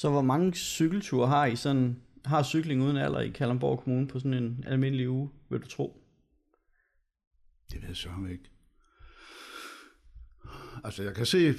Så 0.00 0.10
hvor 0.10 0.22
mange 0.22 0.54
cykelture 0.54 1.28
har 1.28 1.46
I 1.46 1.56
sådan, 1.56 2.02
har 2.24 2.42
cykling 2.42 2.82
uden 2.82 2.96
alder 2.96 3.20
i 3.20 3.28
Kalundborg 3.28 3.80
Kommune 3.80 4.08
på 4.08 4.18
sådan 4.18 4.34
en 4.34 4.64
almindelig 4.66 5.08
uge, 5.08 5.30
vil 5.48 5.60
du 5.60 5.68
tro? 5.68 6.02
Det 7.70 7.80
ved 7.80 7.88
jeg 7.88 7.96
sørme 7.96 8.32
ikke. 8.32 8.50
Altså, 10.84 11.02
jeg 11.02 11.14
kan 11.14 11.26
se, 11.26 11.54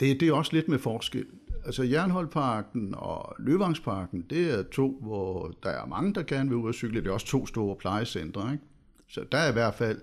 det, 0.00 0.20
det 0.20 0.22
er 0.22 0.32
også 0.32 0.52
lidt 0.52 0.68
med 0.68 0.78
forskel. 0.78 1.26
Altså, 1.64 1.82
Jernholdparken 1.82 2.94
og 2.94 3.36
Løvangsparken, 3.38 4.22
det 4.30 4.58
er 4.58 4.62
to, 4.62 4.98
hvor 5.02 5.58
der 5.62 5.70
er 5.70 5.86
mange, 5.86 6.14
der 6.14 6.22
gerne 6.22 6.48
vil 6.48 6.58
ud 6.58 6.68
og 6.68 6.74
cykle. 6.74 7.00
Det 7.00 7.08
er 7.08 7.12
også 7.12 7.26
to 7.26 7.46
store 7.46 7.76
plejecentre, 7.76 8.52
ikke? 8.52 8.64
Så 9.08 9.24
der 9.32 9.38
er 9.38 9.50
i 9.50 9.52
hvert 9.52 9.74
fald 9.74 10.00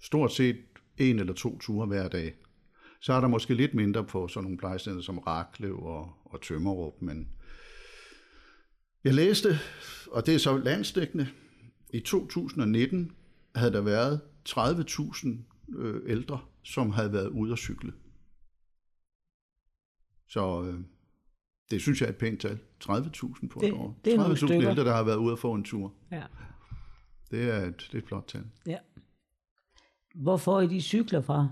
stort 0.00 0.32
set 0.32 0.56
en 0.98 1.18
eller 1.18 1.32
to 1.32 1.58
ture 1.58 1.86
hver 1.86 2.08
dag. 2.08 2.34
Så 3.04 3.12
er 3.12 3.20
der 3.20 3.28
måske 3.28 3.54
lidt 3.54 3.74
mindre 3.74 4.04
på 4.04 4.28
sådan 4.28 4.42
nogle 4.44 4.58
plejecentre 4.58 5.02
som 5.02 5.18
Raklev 5.18 5.78
og, 5.78 6.12
og 6.24 6.42
Tømmerup, 6.42 7.02
men 7.02 7.28
Jeg 9.04 9.14
læste, 9.14 9.48
og 10.12 10.26
det 10.26 10.34
er 10.34 10.38
så 10.38 10.56
landstækkende, 10.56 11.28
i 11.94 12.00
2019 12.00 13.12
havde 13.54 13.72
der 13.72 13.80
været 13.80 14.20
30.000 14.48 15.28
øh, 15.78 16.02
ældre, 16.10 16.40
som 16.62 16.90
havde 16.90 17.12
været 17.12 17.28
ude 17.28 17.52
at 17.52 17.58
cykle. 17.58 17.92
Så 20.28 20.62
øh, 20.72 20.80
det 21.70 21.80
synes 21.80 22.00
jeg 22.00 22.06
er 22.06 22.12
et 22.12 22.18
pænt 22.18 22.40
tal. 22.40 22.58
30.000 22.84 23.48
på 23.48 23.60
Det- 23.60 23.68
et 23.68 23.72
år. 23.74 24.00
det 24.04 24.12
er 24.12 24.16
nogle 24.16 24.32
30.000 24.34 24.36
stykker. 24.46 24.70
ældre, 24.70 24.84
der 24.84 24.92
har 24.94 25.04
været 25.04 25.16
ude 25.16 25.32
at 25.32 25.38
få 25.38 25.54
en 25.54 25.64
tur. 25.64 25.94
Ja. 26.12 26.24
Det 27.30 27.50
er 27.50 27.56
et, 27.66 27.76
det 27.92 27.94
er 27.94 27.98
et 28.02 28.08
flot 28.08 28.24
tal. 28.28 28.44
ja. 28.66 28.78
Hvor 30.14 30.36
får 30.36 30.60
I 30.60 30.66
de 30.66 30.80
cykler 30.80 31.20
fra? 31.20 31.48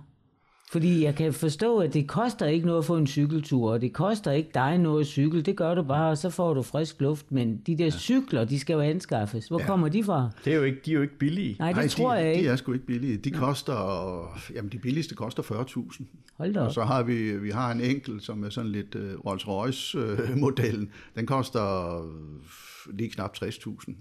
Fordi 0.73 1.05
jeg 1.05 1.15
kan 1.15 1.33
forstå, 1.33 1.79
at 1.79 1.95
det 1.95 2.09
koster 2.09 2.47
ikke 2.47 2.67
noget 2.67 2.79
at 2.79 2.85
få 2.85 2.97
en 2.97 3.07
cykeltur, 3.07 3.73
og 3.73 3.81
det 3.81 3.93
koster 3.93 4.33
ikke 4.33 4.51
dig 4.55 4.79
noget 4.79 5.01
at 5.01 5.07
cykle. 5.07 5.43
Det 5.43 5.57
gør 5.57 5.75
du 5.75 5.83
bare, 5.83 6.11
og 6.11 6.19
så 6.19 6.31
får 6.31 6.55
du 6.55 6.63
frisk 6.63 7.01
luft. 7.01 7.33
Men 7.33 7.57
de 7.67 7.79
der 7.79 7.91
cykler, 7.91 8.45
de 8.45 8.59
skal 8.59 8.75
jo 8.75 8.81
anskaffes. 8.81 9.49
Hvor 9.49 9.61
ja. 9.61 9.67
kommer 9.67 9.89
de 9.89 10.05
fra? 10.05 10.31
Det 10.45 10.53
er 10.53 10.57
jo 10.57 10.63
ikke, 10.63 10.81
de 10.85 10.91
er 10.91 10.95
jo 10.95 11.03
ikke 11.03 11.19
billige. 11.19 11.57
Nej, 11.59 11.69
det 11.69 11.77
Nej, 11.77 11.89
tror 11.89 12.11
de, 12.13 12.19
jeg 12.19 12.33
ikke. 12.35 12.45
de 12.45 12.53
er 12.53 12.57
sgu 12.57 12.73
ikke 12.73 12.87
billige. 12.87 13.17
De 13.17 13.31
koster, 13.31 14.41
jamen 14.55 14.73
de 14.73 14.79
billigste 14.79 15.15
koster 15.15 15.43
40.000. 15.43 16.05
Hold 16.37 16.55
da 16.55 16.61
Og 16.61 16.67
op. 16.67 16.73
så 16.73 16.83
har 16.83 17.03
vi, 17.03 17.37
vi 17.37 17.51
har 17.51 17.73
en 17.73 17.81
enkelt, 17.81 18.23
som 18.23 18.45
er 18.45 18.49
sådan 18.49 18.71
lidt 18.73 18.95
uh, 18.95 19.03
Rolls 19.27 19.49
Royce-modellen. 19.49 20.91
Den 21.17 21.27
koster 21.27 21.97
øh, 22.05 22.97
lige 22.99 23.11
knap 23.11 23.37
60.000. 23.37 23.93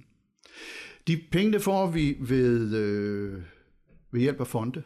De 1.07 1.19
penge 1.31 1.53
det 1.53 1.61
får 1.61 1.91
vi 1.91 2.17
ved, 2.19 2.75
øh, 2.75 3.41
ved 4.11 4.21
hjælp 4.21 4.39
af 4.39 4.47
fonde. 4.47 4.83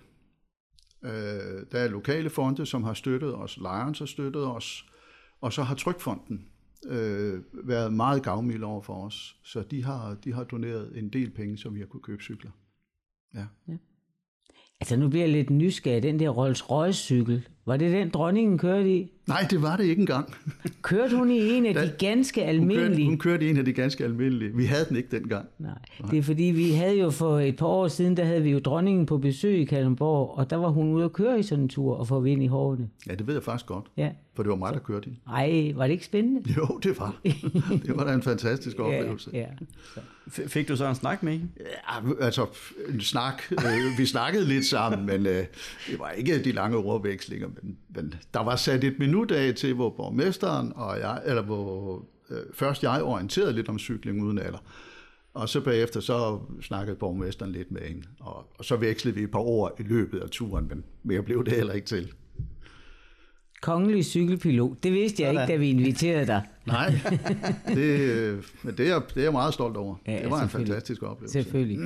Øh, 1.06 1.66
der 1.72 1.80
er 1.80 1.88
lokale 1.88 2.30
fonde, 2.30 2.66
som 2.66 2.84
har 2.84 2.94
støttet 2.94 3.36
os. 3.36 3.58
Lions 3.58 4.00
har 4.00 4.06
støttet 4.06 4.48
os. 4.48 4.86
Og 5.42 5.54
så 5.54 5.64
har 5.64 5.76
Trykfonden 5.76 6.48
øh, 6.88 7.44
været 7.54 7.94
meget 7.94 8.24
gavmild 8.24 8.64
over 8.64 8.82
for 8.82 9.06
os. 9.06 9.36
Så 9.44 9.62
de 9.62 9.84
har, 9.84 10.16
de 10.24 10.34
har 10.34 10.44
doneret 10.44 10.98
en 10.98 11.10
del 11.10 11.30
penge, 11.32 11.58
så 11.58 11.70
vi 11.70 11.80
har 11.80 11.86
kunne 11.86 12.02
købe 12.02 12.24
cykler. 12.24 12.52
Ja. 13.36 13.46
Altså, 14.80 14.96
nu 14.96 15.10
bliver 15.10 15.26
jeg 15.26 15.34
lidt 15.34 15.50
nysgerrig. 15.50 16.04
Den 16.04 16.20
der 16.20 16.30
Rolls 16.30 16.72
Royce 16.72 17.00
cykel, 17.00 17.48
var 17.66 17.78
det 17.78 17.92
den, 17.92 18.10
dronningen 18.10 18.58
kørte 18.58 18.96
i? 18.98 19.12
Nej, 19.28 19.48
det 19.50 19.62
var 19.62 19.78
det 19.78 19.84
ikke 19.84 20.00
engang. 20.00 20.34
Kørte 20.82 21.16
hun 21.18 21.32
i 21.32 21.50
en 21.52 21.66
af 21.66 21.74
de 21.74 21.80
Da- 21.80 21.92
ganske 22.00 22.42
Hun 22.42 22.48
kørte, 22.48 22.60
almindelige? 22.82 23.06
hun 23.08 23.18
kørte 23.18 23.46
i 23.46 23.50
en 23.50 23.58
af 23.58 23.66
de 23.66 23.74
ganske 23.74 24.04
almindelige. 24.04 24.52
Vi 24.56 24.66
havde 24.66 24.86
den 24.90 24.98
ikke 24.98 25.10
dengang. 25.12 25.46
Nej, 25.60 25.72
det 26.12 26.20
er 26.20 26.24
fordi, 26.24 26.44
vi 26.44 26.72
havde 26.72 27.00
jo 27.00 27.10
for 27.10 27.40
et 27.40 27.56
par 27.58 27.66
år 27.66 27.88
siden, 27.88 28.18
der 28.18 28.24
havde 28.24 28.44
vi 28.44 28.50
jo 28.52 28.60
dronningen 28.60 29.06
på 29.06 29.18
besøg 29.18 29.58
i 29.60 29.66
Kalundborg, 29.66 30.38
og 30.38 30.50
der 30.50 30.56
var 30.56 30.70
hun 30.70 30.94
ude 30.94 31.06
at 31.06 31.14
køre 31.14 31.40
i 31.40 31.44
sådan 31.44 31.64
en 31.64 31.70
tur 31.70 31.96
og 31.96 32.08
få 32.08 32.20
vind 32.20 32.44
i 32.44 32.48
hårene. 32.48 32.90
Ja, 33.08 33.16
det 33.16 33.28
ved 33.28 33.34
jeg 33.34 33.44
faktisk 33.44 33.66
godt. 33.66 33.86
Ja. 33.98 34.10
For 34.36 34.44
det 34.44 34.50
var 34.50 34.56
mig, 34.56 34.74
der 34.74 34.80
kørte 34.80 35.10
i. 35.10 35.20
Ej, 35.28 35.74
var 35.76 35.84
det 35.88 35.92
ikke 35.94 36.06
spændende? 36.06 36.54
Jo, 36.58 36.80
det 36.84 37.00
var. 37.00 37.16
Det 37.86 37.98
var 37.98 38.04
da 38.04 38.14
en 38.14 38.22
fantastisk 38.22 38.80
oplevelse. 38.80 39.30
Ja, 39.34 39.40
ja. 39.40 39.46
F- 40.28 40.48
Fik 40.48 40.68
du 40.68 40.76
så 40.76 40.86
en 40.90 40.96
snak 40.96 41.24
med 41.24 41.32
hende? 41.34 41.48
Ja, 41.60 42.26
altså 42.26 42.46
en 42.94 43.02
snak. 43.02 43.42
Øh, 43.52 43.98
vi 44.00 44.06
snakkede 44.06 44.46
lidt 44.48 44.66
sammen, 44.66 45.06
men 45.06 45.26
øh, 45.26 45.34
det 45.88 46.00
var 46.00 46.10
ikke 46.10 46.44
de 46.44 46.52
lange 46.52 46.78
ordvekslinger. 46.78 47.48
Men, 47.96 48.14
der 48.34 48.44
var 48.44 48.56
sat 48.56 48.84
et 48.84 49.00
minut 49.00 49.32
af 49.32 49.54
til, 49.54 49.74
hvor 49.74 49.90
borgmesteren 49.90 50.74
og 50.76 51.00
jeg, 51.00 51.22
eller 51.26 51.42
hvor 51.42 52.06
øh, 52.30 52.38
først 52.54 52.84
jeg 52.84 53.04
orienterede 53.04 53.54
lidt 53.54 53.70
om 53.70 53.80
cykling 53.80 54.24
uden 54.24 54.40
alder. 54.40 54.64
Og 55.34 55.50
så 55.50 55.62
bagefter 55.62 56.00
så 56.00 56.40
snakkede 56.62 56.96
borgmesteren 56.96 57.52
lidt 57.52 57.72
med 57.72 57.82
hende. 57.82 58.04
Og, 58.20 58.48
og 58.58 58.66
så 58.66 58.76
vekslede 58.76 59.16
vi 59.16 59.24
et 59.24 59.32
par 59.32 59.40
ord 59.40 59.76
i 59.80 59.84
løbet 59.84 60.20
af 60.20 60.30
turen, 60.30 60.68
men 60.68 60.84
mere 61.04 61.24
blev 61.24 61.46
det 61.46 61.54
heller 61.54 61.74
ikke 61.74 61.88
til. 61.88 62.12
Kongelig 63.62 64.06
cykelpilot. 64.06 64.84
Det 64.84 64.92
vidste 64.94 65.24
jeg 65.24 65.30
Sådan. 65.30 65.42
ikke, 65.42 65.54
da 65.54 65.58
vi 65.58 65.70
inviterede 65.70 66.28
dig. 66.28 66.44
Nej, 66.66 66.94
det, 67.68 68.54
men 68.64 68.78
det 68.78 68.90
er, 68.90 69.00
det 69.00 69.18
er 69.18 69.22
jeg 69.22 69.32
meget 69.32 69.54
stolt 69.54 69.78
over. 69.78 69.96
Ja, 70.08 70.22
det 70.22 70.30
var 70.32 70.44
en 70.44 70.50
fantastisk 70.50 71.04
oplevelse. 71.04 71.34
Selvfølgelig. 71.34 71.80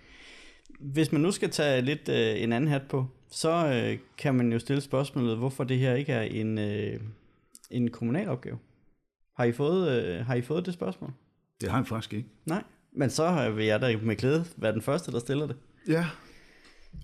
Hvis 0.94 1.12
man 1.12 1.20
nu 1.20 1.30
skal 1.30 1.50
tage 1.50 1.82
lidt 1.82 2.08
øh, 2.08 2.42
en 2.42 2.52
anden 2.52 2.70
hat 2.70 2.82
på, 2.88 3.06
så 3.30 3.50
øh, 3.66 3.98
kan 4.18 4.34
man 4.34 4.52
jo 4.52 4.58
stille 4.58 4.80
spørgsmålet, 4.80 5.36
hvorfor 5.36 5.64
det 5.64 5.78
her 5.78 5.94
ikke 5.94 6.12
er 6.12 6.22
en, 6.22 6.58
øh, 6.58 7.00
en 7.70 7.90
kommunal 7.90 8.28
opgave. 8.28 8.58
Har 9.36 9.44
I, 9.44 9.52
fået, 9.52 10.02
øh, 10.02 10.26
har 10.26 10.34
I 10.34 10.42
fået 10.42 10.66
det 10.66 10.74
spørgsmål? 10.74 11.12
Det 11.60 11.70
har 11.70 11.78
jeg 11.78 11.86
faktisk 11.86 12.12
ikke. 12.12 12.28
Nej. 12.46 12.64
Men 12.92 13.10
så 13.10 13.50
vil 13.50 13.64
jeg 13.64 13.80
da 13.80 13.96
med 14.02 14.16
glæde 14.16 14.44
være 14.56 14.72
den 14.72 14.82
første, 14.82 15.12
der 15.12 15.18
stiller 15.18 15.46
det. 15.46 15.56
Ja. 15.88 16.06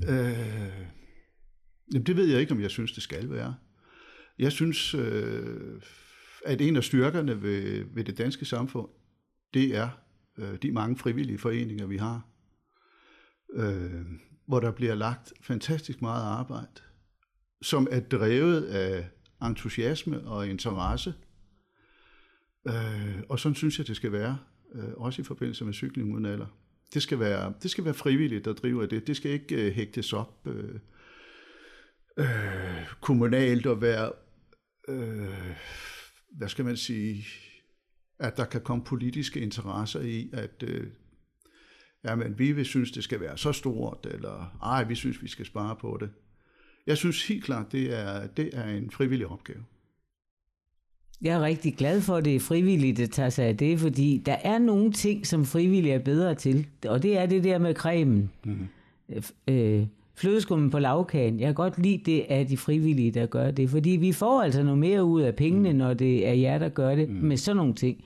Øh, 0.09 0.87
jamen 1.95 2.07
det 2.07 2.17
ved 2.17 2.27
jeg 2.27 2.41
ikke, 2.41 2.53
om 2.53 2.61
jeg 2.61 2.71
synes, 2.71 2.93
det 2.93 3.03
skal 3.03 3.31
være. 3.31 3.55
Jeg 4.39 4.53
synes, 4.53 4.95
øh, 4.95 5.81
at 6.45 6.61
en 6.61 6.77
af 6.77 6.85
styrkerne 6.85 7.43
ved, 7.43 7.85
ved 7.95 8.05
det 8.05 8.19
danske 8.19 8.45
samfund, 8.45 8.89
det 9.55 9.77
er 9.77 9.89
øh, 10.39 10.59
de 10.63 10.73
mange 10.73 10.97
frivillige 10.97 11.39
foreninger, 11.39 11.87
vi 11.87 11.97
har, 11.97 12.29
øh, 13.55 14.05
hvor 14.47 14.61
der 14.61 14.71
bliver 14.71 14.95
lagt 14.95 15.33
fantastisk 15.43 16.03
meget 16.03 16.23
arbejde, 16.23 16.83
som 17.63 17.89
er 17.91 18.01
drevet 18.01 18.65
af 18.65 19.09
entusiasme 19.43 20.21
og 20.21 20.49
interesse. 20.49 21.15
Øh, 22.69 23.23
og 23.29 23.39
sådan 23.39 23.55
synes 23.55 23.79
jeg, 23.79 23.87
det 23.87 23.97
skal 23.97 24.13
være, 24.13 24.39
øh, 24.75 24.93
også 24.97 25.23
i 25.23 25.25
forbindelse 25.25 25.65
med 25.65 25.73
cykling 25.73 26.15
uden 26.15 26.27
alder. 26.27 26.47
Det 26.95 27.03
skal 27.03 27.19
være, 27.19 27.53
det 27.63 27.71
skal 27.71 27.85
være 27.85 27.95
frivilligt, 27.95 28.45
der 28.45 28.53
driver 28.53 28.87
det. 28.87 29.07
Det 29.07 29.17
skal 29.17 29.31
ikke 29.31 29.67
øh, 29.67 29.73
hægtes 29.73 30.13
op 30.13 30.47
øh, 30.47 30.81
øh, 32.19 32.87
kommunalt 33.01 33.67
og 33.67 33.83
være, 33.83 34.13
øh, 34.89 35.57
hvad 36.31 36.49
skal 36.49 36.65
man 36.65 36.77
sige, 36.77 37.27
at 38.19 38.37
der 38.37 38.45
kan 38.45 38.61
komme 38.61 38.85
politiske 38.85 39.41
interesser 39.41 40.01
i, 40.01 40.31
at 40.33 40.63
øh, 40.63 40.87
jamen, 42.05 42.39
vi 42.39 42.53
vil 42.53 42.65
synes, 42.65 42.91
det 42.91 43.05
skal 43.05 43.21
være 43.21 43.39
så 43.39 43.53
stort, 43.53 44.07
eller 44.11 44.57
ej, 44.63 44.85
vi 44.85 44.95
synes, 44.95 45.23
vi 45.23 45.29
skal 45.29 45.47
spare 45.47 45.77
på 45.81 45.99
det. 46.01 46.11
Jeg 46.87 46.97
synes 46.97 47.29
helt 47.29 47.45
klart, 47.45 47.73
det 47.73 47.99
er, 47.99 48.27
det 48.27 48.51
er 48.53 48.65
en 48.65 48.91
frivillig 48.91 49.27
opgave. 49.27 49.65
Jeg 51.23 51.37
er 51.37 51.41
rigtig 51.41 51.77
glad 51.77 52.01
for, 52.01 52.17
at 52.17 52.25
det 52.25 52.37
er 52.37 52.41
frivilligt 52.41 53.01
at 53.01 53.11
tage 53.11 53.31
sig 53.31 53.45
af 53.45 53.57
det, 53.57 53.81
fordi 53.81 54.23
der 54.27 54.37
er 54.45 54.59
nogle 54.59 54.93
ting, 54.93 55.27
som 55.27 55.45
frivillige 55.45 55.95
er 55.95 55.99
bedre 55.99 56.35
til. 56.35 56.67
Og 56.87 57.03
det 57.03 57.19
er 57.19 57.27
det 57.27 57.45
der 57.45 57.59
med 57.59 57.75
cremen. 57.75 58.31
Mm. 58.45 58.69
Øh, 59.49 59.87
flødeskummen 60.15 60.71
på 60.71 60.79
lavkagen. 60.79 61.41
Jeg 61.41 61.47
kan 61.47 61.55
godt 61.55 61.79
lide 61.79 62.03
det 62.07 62.27
af 62.29 62.47
de 62.47 62.57
frivillige, 62.57 63.11
der 63.11 63.27
gør 63.27 63.51
det. 63.51 63.71
Fordi 63.71 63.91
vi 63.91 64.13
får 64.13 64.43
altså 64.43 64.63
noget 64.63 64.79
mere 64.79 65.05
ud 65.05 65.21
af 65.21 65.35
pengene, 65.35 65.73
mm. 65.73 65.79
når 65.79 65.95
det 65.95 66.29
er 66.29 66.33
jer, 66.33 66.59
der 66.59 66.69
gør 66.69 66.95
det 66.95 67.09
mm. 67.09 67.15
med 67.15 67.37
sådan 67.37 67.57
nogle 67.57 67.75
ting. 67.75 68.05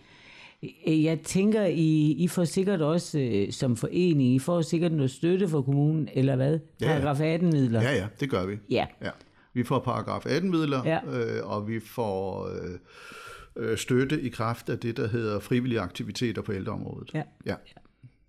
Jeg 0.87 1.21
tænker, 1.25 1.65
I, 1.65 2.11
I 2.19 2.29
får 2.29 2.45
sikkert 2.45 2.81
også 2.83 3.19
øh, 3.19 3.53
som 3.53 3.77
forening, 3.77 4.35
I 4.35 4.39
får 4.39 4.63
sikkert 4.63 4.93
noget 4.93 5.11
støtte 5.11 5.49
fra 5.49 5.63
kommunen, 5.63 6.09
eller 6.15 6.37
hvad? 6.37 6.59
Paragraf 6.83 7.21
18 7.21 7.51
midler. 7.51 7.83
Ja, 7.83 7.93
ja, 7.97 8.07
det 8.21 8.31
gør 8.31 8.47
vi. 8.47 8.57
ja. 8.71 8.87
Ja. 9.05 9.11
Vi 9.55 9.65
får 9.65 9.79
paragraf 9.79 10.27
18-midler, 10.27 10.83
Ja. 10.85 10.99
øh, 11.39 11.51
og 11.51 11.69
vi 11.69 11.81
får 11.81 12.49
øh, 12.49 13.71
øh, 13.71 13.79
støtte 13.79 14.21
i 14.23 14.29
kraft 14.29 14.69
af 14.69 14.79
det, 14.79 14.97
der 14.97 15.09
hedder 15.09 15.41
frivillige 15.41 15.81
aktiviteter 15.81 16.43
på 16.43 16.53
ældreområdet. 16.53 17.11
Ja. 17.15 17.23
ja. 17.47 17.55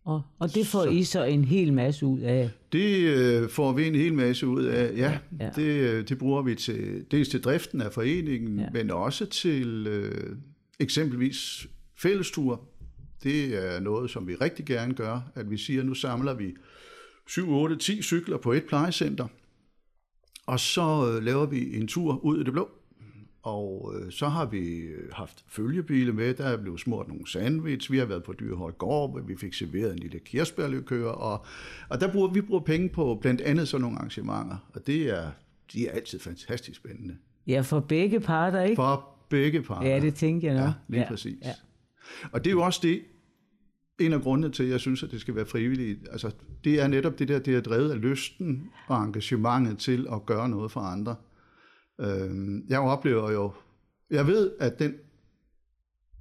Og, 0.05 0.21
og 0.39 0.55
det 0.55 0.67
får 0.67 0.83
så. 0.83 0.89
I 0.89 1.03
så 1.03 1.23
en 1.23 1.45
hel 1.45 1.73
masse 1.73 2.05
ud 2.05 2.19
af. 2.19 2.50
Det 2.71 2.97
øh, 2.97 3.50
får 3.50 3.71
vi 3.71 3.88
en 3.88 3.95
hel 3.95 4.13
masse 4.13 4.47
ud 4.47 4.63
af. 4.63 4.97
Ja, 4.97 5.17
Ja. 5.39 5.50
Det, 5.55 5.63
øh, 5.63 6.07
det 6.09 6.17
bruger 6.17 6.41
vi 6.41 6.55
til, 6.55 7.05
dels 7.11 7.29
til 7.29 7.41
driften 7.43 7.81
af 7.81 7.91
foreningen, 7.91 8.59
ja. 8.59 8.65
men 8.73 8.91
også 8.91 9.25
til 9.25 9.88
øh, 9.88 10.35
eksempelvis 10.79 11.67
fællesture. 12.01 12.58
Det 13.24 13.65
er 13.65 13.79
noget, 13.79 14.10
som 14.10 14.27
vi 14.27 14.36
rigtig 14.36 14.65
gerne 14.65 14.93
gør, 14.93 15.31
at 15.36 15.51
vi 15.51 15.58
siger, 15.58 15.84
nu 15.84 15.93
samler 15.93 16.34
vi 16.34 16.55
7, 17.27 17.53
8, 17.53 17.75
10 17.75 18.01
cykler 18.01 18.38
på 18.38 18.51
et 18.51 18.63
plejecenter, 18.65 19.27
og 20.46 20.60
så 20.60 21.13
øh, 21.15 21.24
laver 21.24 21.46
vi 21.46 21.75
en 21.77 21.88
tur 21.88 22.25
ud 22.25 22.41
i 22.41 22.43
det 22.43 22.53
blå. 22.53 22.70
Og 23.43 23.93
øh, 23.96 24.12
så 24.12 24.27
har 24.27 24.46
vi 24.46 24.77
øh, 24.77 25.12
haft 25.12 25.46
følgebiler 25.48 26.13
med, 26.13 26.34
der 26.34 26.43
er 26.46 26.58
blevet 26.58 26.79
smurt 26.79 27.08
nogle 27.08 27.27
sandwich, 27.27 27.91
vi 27.91 27.98
har 27.98 28.05
været 28.05 28.24
på 28.24 28.34
Dyrehøj 28.39 28.72
Gård, 28.72 29.12
hvor 29.12 29.22
vi 29.22 29.36
fik 29.36 29.53
serveret 29.53 29.93
en 29.93 30.00
lille 30.00 30.20
kirsebærlikør, 30.20 31.10
og, 31.10 31.46
og 31.89 32.01
der 32.01 32.12
bruger 32.12 32.27
vi 32.34 32.41
bruger 32.41 32.62
penge 32.62 32.89
på 32.89 33.17
blandt 33.22 33.41
andet 33.41 33.67
sådan 33.67 33.81
nogle 33.81 33.98
arrangementer, 33.98 34.58
og 34.74 34.88
det 34.88 35.10
er, 35.10 35.31
de 35.74 35.88
er 35.88 35.91
altid 35.91 36.20
fantastisk 36.20 36.77
spændende. 36.77 37.17
Ja, 37.48 37.62
for 37.62 37.79
begge 37.79 38.20
parter, 38.20 38.62
ikke? 38.62 38.75
For 38.75 39.10
begge 39.29 39.62
parter. 39.62 39.89
Ja, 39.89 40.00
det 40.00 40.15
tænker 40.15 40.51
jeg 40.51 40.60
nok. 40.60 40.67
Ja, 40.67 40.74
lige 40.88 41.01
Ja, 41.01 41.08
præcis. 41.08 41.38
ja. 41.43 41.53
Og 42.32 42.44
det 42.44 42.50
er 42.50 42.53
jo 42.53 42.62
også 42.62 42.80
det, 42.84 43.01
en 44.00 44.13
af 44.13 44.22
grundene 44.22 44.53
til, 44.53 44.63
at 44.63 44.70
jeg 44.70 44.80
synes, 44.80 45.03
at 45.03 45.12
det 45.12 45.22
skal 45.22 45.36
være 45.36 45.46
frivilligt. 45.46 46.08
Altså, 46.12 46.32
det 46.63 46.82
er 46.82 46.88
netop 46.88 47.20
det 47.20 47.27
der, 47.27 47.39
det 47.39 47.56
er 47.56 47.62
drevet 47.62 47.91
af 47.91 48.01
lysten 48.01 48.70
og 48.88 49.03
engagementet 49.03 49.77
til 49.77 50.08
at 50.12 50.25
gøre 50.25 50.50
noget 50.50 50.72
for 50.72 50.80
andre. 50.80 51.15
Øhm, 52.01 52.65
jeg 52.70 52.80
oplever 52.80 53.32
jo, 53.32 53.51
jeg 54.10 54.27
ved, 54.27 54.51
at 54.60 54.80
den 54.80 54.94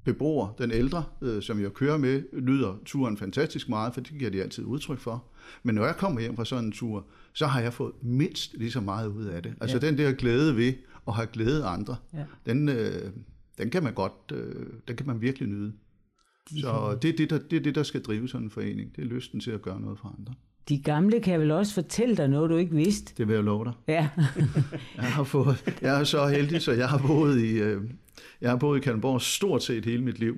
beboer, 0.05 0.49
den 0.59 0.71
ældre, 0.71 1.05
øh, 1.23 1.43
som 1.43 1.61
jeg 1.63 1.73
kører 1.73 1.97
med, 1.99 2.23
nyder 2.33 2.77
turen 2.85 3.17
fantastisk 3.17 3.69
meget, 3.69 3.95
for 3.95 4.01
det 4.01 4.19
giver 4.19 4.31
de 4.31 4.43
altid 4.43 4.65
udtryk 4.65 4.99
for. 4.99 5.25
Men 5.63 5.75
når 5.75 5.85
jeg 5.87 5.97
kommer 5.97 6.21
hjem 6.21 6.37
fra 6.37 6.45
sådan 6.45 6.65
en 6.65 6.73
tur, 6.73 7.07
så 7.33 7.47
har 7.47 7.61
jeg 7.61 7.73
fået 7.73 7.93
mindst 8.03 8.55
lige 8.55 8.71
så 8.71 8.81
meget 8.81 9.09
ud 9.09 9.25
af 9.25 9.43
det. 9.43 9.55
Altså 9.61 9.79
Ja. 9.83 9.87
den 9.87 9.99
der 9.99 10.13
glæde 10.13 10.57
ved 10.57 10.73
at 11.09 11.15
have 11.15 11.27
glæde 11.27 11.65
andre, 11.65 11.97
Ja. 12.15 12.25
den, 12.47 12.69
øh, 12.69 13.11
den 13.61 13.71
kan 13.71 13.83
man 13.83 13.95
godt, 13.95 14.13
øh, 14.33 14.67
den 14.89 14.97
kan 14.97 15.07
man 15.07 15.21
virkelig 15.21 15.49
nyde. 15.49 15.73
Så 16.61 16.99
det 17.03 17.11
er 17.11 17.17
det, 17.17 17.31
der, 17.31 17.39
det 17.39 17.57
er 17.57 17.61
det, 17.61 17.75
der 17.75 17.83
skal 17.83 18.03
drive 18.03 18.29
sådan 18.29 18.45
en 18.47 18.51
forening. 18.51 18.97
Det 18.97 19.03
er 19.03 19.07
lysten 19.07 19.41
til 19.41 19.51
at 19.51 19.63
gøre 19.63 19.81
noget 19.81 19.99
for 19.99 20.15
andre. 20.19 20.35
De 20.69 20.83
gamle 20.83 21.21
kan 21.21 21.41
vel 21.41 21.51
også 21.51 21.75
fortælle 21.75 22.17
dig 22.17 22.29
noget, 22.29 22.51
du 22.51 22.57
ikke 22.57 22.75
vidste. 22.75 23.15
Det 23.17 23.29
vil 23.29 23.35
jeg 23.35 23.45
love 23.45 23.65
dig. 23.65 23.73
Ja. 23.89 24.09
Jeg 24.97 25.13
har 25.13 25.25
fået, 25.25 25.77
jeg 25.83 26.01
er 26.01 26.05
så 26.05 26.27
heldig, 26.27 26.63
så 26.63 26.73
jeg 26.73 26.89
har 26.89 26.99
boet 27.07 27.41
i, 27.41 27.59
øh, 27.59 27.83
jeg 28.41 28.51
har 28.51 28.57
boet 28.57 28.79
i 28.79 28.81
Kalundborg 28.81 29.21
stort 29.23 29.63
set 29.63 29.85
hele 29.85 30.05
mit 30.05 30.19
liv. 30.19 30.37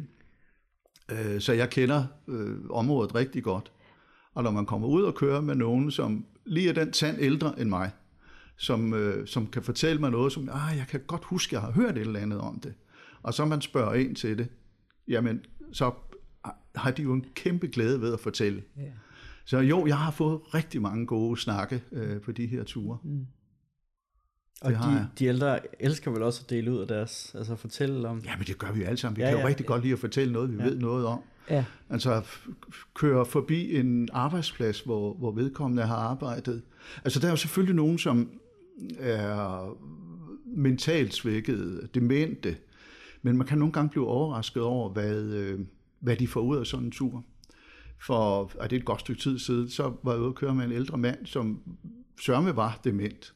Øh, 1.12 1.40
Så 1.40 1.52
jeg 1.52 1.70
kender 1.70 2.04
øh, 2.28 2.56
området 2.70 3.14
rigtig 3.14 3.42
godt. 3.42 3.72
Og 4.34 4.42
når 4.42 4.50
man 4.50 4.66
kommer 4.66 4.88
ud 4.88 5.02
og 5.02 5.14
kører 5.14 5.40
med 5.40 5.54
nogen, 5.54 5.90
som 5.90 6.26
lige 6.46 6.68
er 6.68 6.72
den 6.72 6.92
tand 6.92 7.16
ældre 7.20 7.60
end 7.60 7.68
mig, 7.68 7.90
som, 8.56 8.94
øh, 8.94 9.26
som 9.26 9.46
kan 9.46 9.62
fortælle 9.62 10.00
mig 10.00 10.10
noget, 10.10 10.32
som, 10.32 10.48
ah, 10.52 10.76
jeg 10.76 10.86
kan 10.88 11.00
godt 11.06 11.24
huske, 11.24 11.54
jeg 11.54 11.62
har 11.62 11.72
hørt 11.72 11.96
et 11.96 12.00
eller 12.00 12.20
andet 12.20 12.40
om 12.40 12.60
det. 12.60 12.74
Og 13.22 13.34
så 13.34 13.44
man 13.44 13.60
spørger 13.60 13.94
ind 13.94 14.16
til 14.16 14.38
det, 14.38 14.48
jamen, 15.08 15.40
så 15.72 15.92
har 16.74 16.90
de 16.90 17.02
jo 17.02 17.12
en 17.12 17.24
kæmpe 17.34 17.66
glæde 17.66 18.00
ved 18.00 18.12
at 18.12 18.20
fortælle. 18.20 18.62
Ja. 18.76 18.82
Så 19.44 19.58
jo, 19.58 19.86
jeg 19.86 19.96
har 19.98 20.10
fået 20.10 20.54
rigtig 20.54 20.82
mange 20.82 21.06
gode 21.06 21.40
snakke 21.40 21.82
øh, 21.92 22.20
på 22.20 22.32
de 22.32 22.46
her 22.46 22.64
ture. 22.64 22.98
Mm. 23.04 23.26
Og 24.62 24.70
Det 24.70 24.78
de, 24.82 25.08
de 25.18 25.24
ældre 25.24 25.58
elsker 25.80 26.10
vel 26.10 26.22
også 26.22 26.40
at 26.44 26.50
dele 26.50 26.72
ud 26.72 26.78
af 26.78 26.86
deres, 26.86 27.34
altså 27.38 27.56
fortælle 27.56 28.08
om... 28.08 28.18
Ja, 28.24 28.36
men 28.36 28.46
det 28.46 28.58
gør 28.58 28.72
vi 28.72 28.80
jo 28.80 28.86
alle 28.86 28.96
sammen. 28.96 29.16
Vi 29.16 29.22
Ja, 29.22 29.26
ja, 29.26 29.32
kan 29.32 29.38
jo 29.40 29.46
ja. 29.46 29.48
rigtig 29.48 29.66
godt 29.66 29.82
lide 29.82 29.92
at 29.92 29.98
fortælle 29.98 30.32
noget, 30.32 30.52
vi 30.52 30.56
ja. 30.56 30.64
ved 30.64 30.78
noget 30.78 31.06
om. 31.06 31.20
ja. 31.50 31.64
Altså 31.90 32.22
køre 32.94 33.26
forbi 33.26 33.76
en 33.76 34.08
arbejdsplads, 34.12 34.80
hvor, 34.80 35.14
hvor 35.14 35.32
vedkommende 35.32 35.82
har 35.82 35.96
arbejdet. 35.96 36.62
Altså 37.04 37.20
der 37.20 37.26
er 37.26 37.30
jo 37.30 37.36
selvfølgelig 37.36 37.76
nogen, 37.76 37.98
som 37.98 38.30
er 38.98 39.76
mentalt 40.56 41.14
svækkede, 41.14 41.88
demente, 41.94 42.56
men 43.22 43.36
man 43.36 43.46
kan 43.46 43.58
nogle 43.58 43.72
gange 43.72 43.90
blive 43.90 44.06
overrasket 44.06 44.62
over, 44.62 44.92
hvad, 44.92 45.22
øh, 45.22 45.60
hvad 46.00 46.16
de 46.16 46.28
får 46.28 46.40
ud 46.40 46.56
af 46.56 46.66
sådan 46.66 46.86
en 46.86 46.90
tur. 46.90 47.24
For 48.06 48.52
er 48.60 48.66
det 48.66 48.76
et 48.76 48.84
godt 48.84 49.00
stykke 49.00 49.20
tid 49.20 49.38
siden, 49.38 49.70
så 49.70 49.96
var 50.02 50.12
jeg 50.12 50.20
ude 50.20 50.28
at 50.28 50.34
køre 50.34 50.54
med 50.54 50.64
en 50.64 50.72
ældre 50.72 50.98
mand, 50.98 51.26
som 51.26 51.62
sørme 52.20 52.56
var 52.56 52.80
dement. 52.84 53.34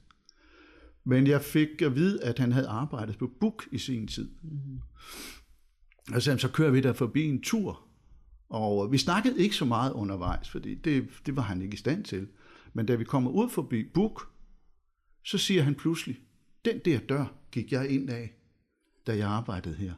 Men 1.04 1.26
jeg 1.26 1.42
fik 1.42 1.82
at 1.82 1.94
vide, 1.94 2.22
at 2.24 2.38
han 2.38 2.52
havde 2.52 2.68
arbejdet 2.68 3.18
på 3.18 3.30
Buk 3.40 3.68
i 3.72 3.78
sin 3.78 4.06
tid. 4.06 4.30
Og 6.14 6.22
så, 6.22 6.38
så 6.38 6.48
kører 6.48 6.70
vi 6.70 6.80
der 6.80 6.92
forbi 6.92 7.24
en 7.24 7.42
tur, 7.42 7.86
og 8.48 8.92
vi 8.92 8.98
snakkede 8.98 9.42
ikke 9.42 9.56
så 9.56 9.64
meget 9.64 9.92
undervejs, 9.92 10.50
fordi 10.50 10.74
det, 10.74 11.08
det 11.26 11.36
var 11.36 11.42
han 11.42 11.62
ikke 11.62 11.74
i 11.74 11.78
stand 11.78 12.04
til. 12.04 12.28
Men 12.72 12.86
da 12.86 12.94
vi 12.94 13.04
kommer 13.04 13.30
ud 13.30 13.48
forbi 13.48 13.84
Buk, 13.94 14.30
så 15.24 15.38
siger 15.38 15.62
han 15.62 15.74
pludselig, 15.74 16.18
den 16.64 16.80
der 16.84 16.98
dør 16.98 17.34
gik 17.52 17.72
jeg 17.72 17.90
ind 17.90 18.10
af, 18.10 18.36
da 19.06 19.16
jeg 19.16 19.28
arbejdede 19.28 19.74
her. 19.74 19.92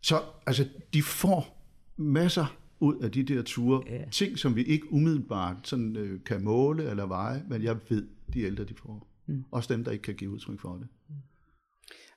Så 0.00 0.20
altså, 0.46 0.68
de 0.94 1.02
får 1.02 1.66
masser 1.96 2.56
ud 2.80 2.98
af 2.98 3.12
de 3.12 3.22
der 3.22 3.42
ture. 3.42 3.82
Ja. 3.86 4.04
Ting, 4.10 4.38
som 4.38 4.56
vi 4.56 4.62
ikke 4.62 4.92
umiddelbart 4.92 5.56
sådan, 5.62 5.96
øh, 5.96 6.20
kan 6.26 6.44
måle 6.44 6.90
eller 6.90 7.06
veje, 7.06 7.42
men 7.48 7.62
jeg 7.62 7.76
ved, 7.88 8.06
de 8.34 8.42
ældre 8.42 8.64
de 8.64 8.74
får. 8.74 9.06
Mm. 9.26 9.44
Også 9.50 9.74
dem, 9.74 9.84
der 9.84 9.90
ikke 9.90 10.02
kan 10.02 10.14
give 10.14 10.30
udtryk 10.30 10.60
for 10.60 10.74
det. 10.74 10.86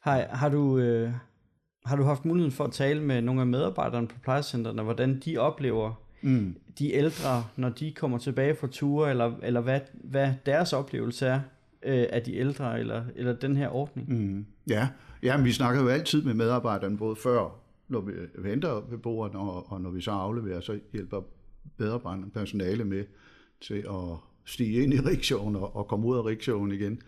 Har, 0.01 0.27
har, 0.36 0.50
du, 0.50 0.77
øh, 0.77 1.12
har 1.86 1.96
du 1.96 2.03
haft 2.03 2.25
muligheden 2.25 2.51
for 2.51 2.63
at 2.63 2.72
tale 2.72 3.03
med 3.03 3.22
nogle 3.22 3.41
af 3.41 3.48
medarbejderne 3.48 4.07
på 4.07 4.15
plejecentrene, 4.24 4.84
hvordan 4.84 5.19
de 5.25 5.38
oplever 5.38 5.93
mm. 6.22 6.55
de 6.79 6.93
ældre, 6.93 7.46
når 7.55 7.69
de 7.69 7.91
kommer 7.91 8.17
tilbage 8.17 8.55
fra 8.55 8.67
ture, 8.67 9.10
eller, 9.10 9.38
eller 9.43 9.62
hvad, 9.62 9.79
hvad 9.93 10.34
deres 10.46 10.74
oplevelse 10.74 11.25
er 11.25 11.39
øh, 11.88 12.06
af 12.10 12.22
de 12.22 12.36
ældre, 12.36 12.79
eller, 12.79 13.03
eller 13.15 13.34
den 13.34 13.58
her 13.58 13.70
ordning? 13.70 14.10
Mm. 14.10 14.46
Ja, 14.70 14.89
ja 15.24 15.38
men 15.38 15.46
vi 15.46 15.51
snakker 15.51 15.82
jo 15.82 15.88
altid 15.88 16.24
med 16.24 16.34
medarbejderne, 16.34 16.98
både 16.98 17.15
før, 17.15 17.60
når 17.88 18.01
vi 18.01 18.12
øh, 18.12 18.44
venter 18.44 18.89
ved 18.89 18.98
bordet, 18.98 19.36
og, 19.36 19.72
og 19.72 19.82
når 19.82 19.89
vi 19.89 20.01
så 20.01 20.12
afleverer, 20.12 20.59
så 20.59 20.79
hjælper 20.94 21.22
medarbejderne 21.77 22.29
personale 22.29 22.83
med 22.83 23.03
til 23.61 23.85
at 23.90 24.18
stige 24.46 24.83
ind 24.83 24.94
i 24.94 25.00
rikshaven 25.00 25.55
og, 25.55 25.75
og 25.75 25.88
komme 25.88 26.07
ud 26.07 26.18
af 26.18 26.25
rikshaven 26.25 26.72
igen. 26.72 27.01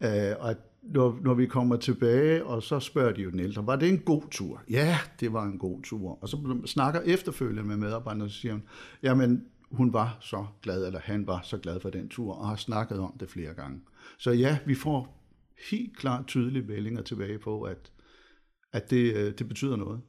Øh, 0.00 0.32
og 0.38 0.54
når, 0.82 1.18
når 1.22 1.34
vi 1.34 1.46
kommer 1.46 1.76
tilbage, 1.76 2.44
og 2.44 2.62
så 2.62 2.80
spørger 2.80 3.12
de 3.12 3.22
jo 3.22 3.30
den 3.30 3.40
ældre, 3.40 3.66
var 3.66 3.76
det 3.76 3.88
en 3.88 3.98
god 3.98 4.22
tur? 4.30 4.62
Ja, 4.70 4.98
det 5.20 5.32
var 5.32 5.44
en 5.44 5.58
god 5.58 5.82
tur. 5.82 6.18
Og 6.22 6.28
så 6.28 6.56
snakker 6.66 7.00
efterfølgende 7.00 7.62
med 7.62 7.76
medarbejderne, 7.76 8.24
og 8.24 8.30
så 8.30 8.40
siger 8.40 8.52
hun, 8.52 8.62
jamen, 9.02 9.44
hun 9.70 9.92
var 9.92 10.18
så 10.20 10.46
glad, 10.62 10.86
eller 10.86 11.00
han 11.02 11.26
var 11.26 11.40
så 11.42 11.58
glad 11.58 11.80
for 11.80 11.90
den 11.90 12.08
tur, 12.08 12.34
og 12.34 12.48
har 12.48 12.56
snakket 12.56 12.98
om 12.98 13.16
det 13.20 13.30
flere 13.30 13.54
gange. 13.54 13.80
Så 14.18 14.30
ja, 14.30 14.58
vi 14.66 14.74
får 14.74 15.18
helt 15.70 15.96
klart 15.96 16.26
tydelige 16.26 16.66
meldinger 16.66 17.02
tilbage 17.02 17.38
på, 17.38 17.62
at, 17.62 17.92
at 18.72 18.90
det, 18.90 19.14
øh, 19.14 19.38
det 19.38 19.48
betyder 19.48 19.76
noget. 19.76 20.00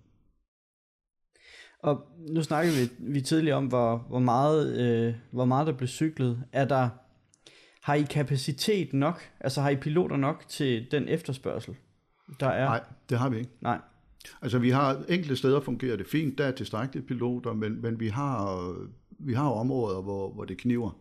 Og 1.79 2.07
nu 2.29 2.43
snakkede 2.43 2.75
vi, 2.75 3.11
vi 3.13 3.21
tidligere 3.21 3.57
om, 3.57 3.65
hvor, 3.65 3.97
hvor, 3.97 4.19
meget, 4.19 4.79
øh, 4.81 5.15
hvor 5.31 5.45
meget 5.45 5.67
der 5.67 5.73
blev 5.73 5.87
cyklet. 5.87 6.43
Er 6.51 6.65
der, 6.65 6.89
har 7.83 7.93
I 7.93 8.01
kapacitet 8.01 8.93
nok? 8.93 9.31
Altså 9.39 9.61
har 9.61 9.69
I 9.69 9.75
piloter 9.75 10.17
nok 10.17 10.45
til 10.47 10.87
den 10.91 11.07
efterspørgsel, 11.07 11.75
der 12.39 12.47
er? 12.47 12.65
Nej, 12.65 12.83
det 13.09 13.17
har 13.17 13.29
vi 13.29 13.37
ikke. 13.37 13.51
Nej. 13.61 13.79
Altså 14.41 14.59
vi 14.59 14.69
har 14.69 15.03
enkelte 15.09 15.35
steder 15.35 15.61
fungerer 15.61 15.97
det 15.97 16.07
fint, 16.07 16.37
der 16.37 16.45
er 16.45 16.51
tilstrækkeligt 16.51 17.07
piloter, 17.07 17.53
men, 17.53 17.81
men 17.81 17.99
vi 17.99 18.07
har 18.07 18.75
vi 19.19 19.33
har 19.33 19.49
områder, 19.49 20.01
hvor, 20.01 20.33
hvor 20.33 20.45
det 20.45 20.57
kniver. 20.57 20.99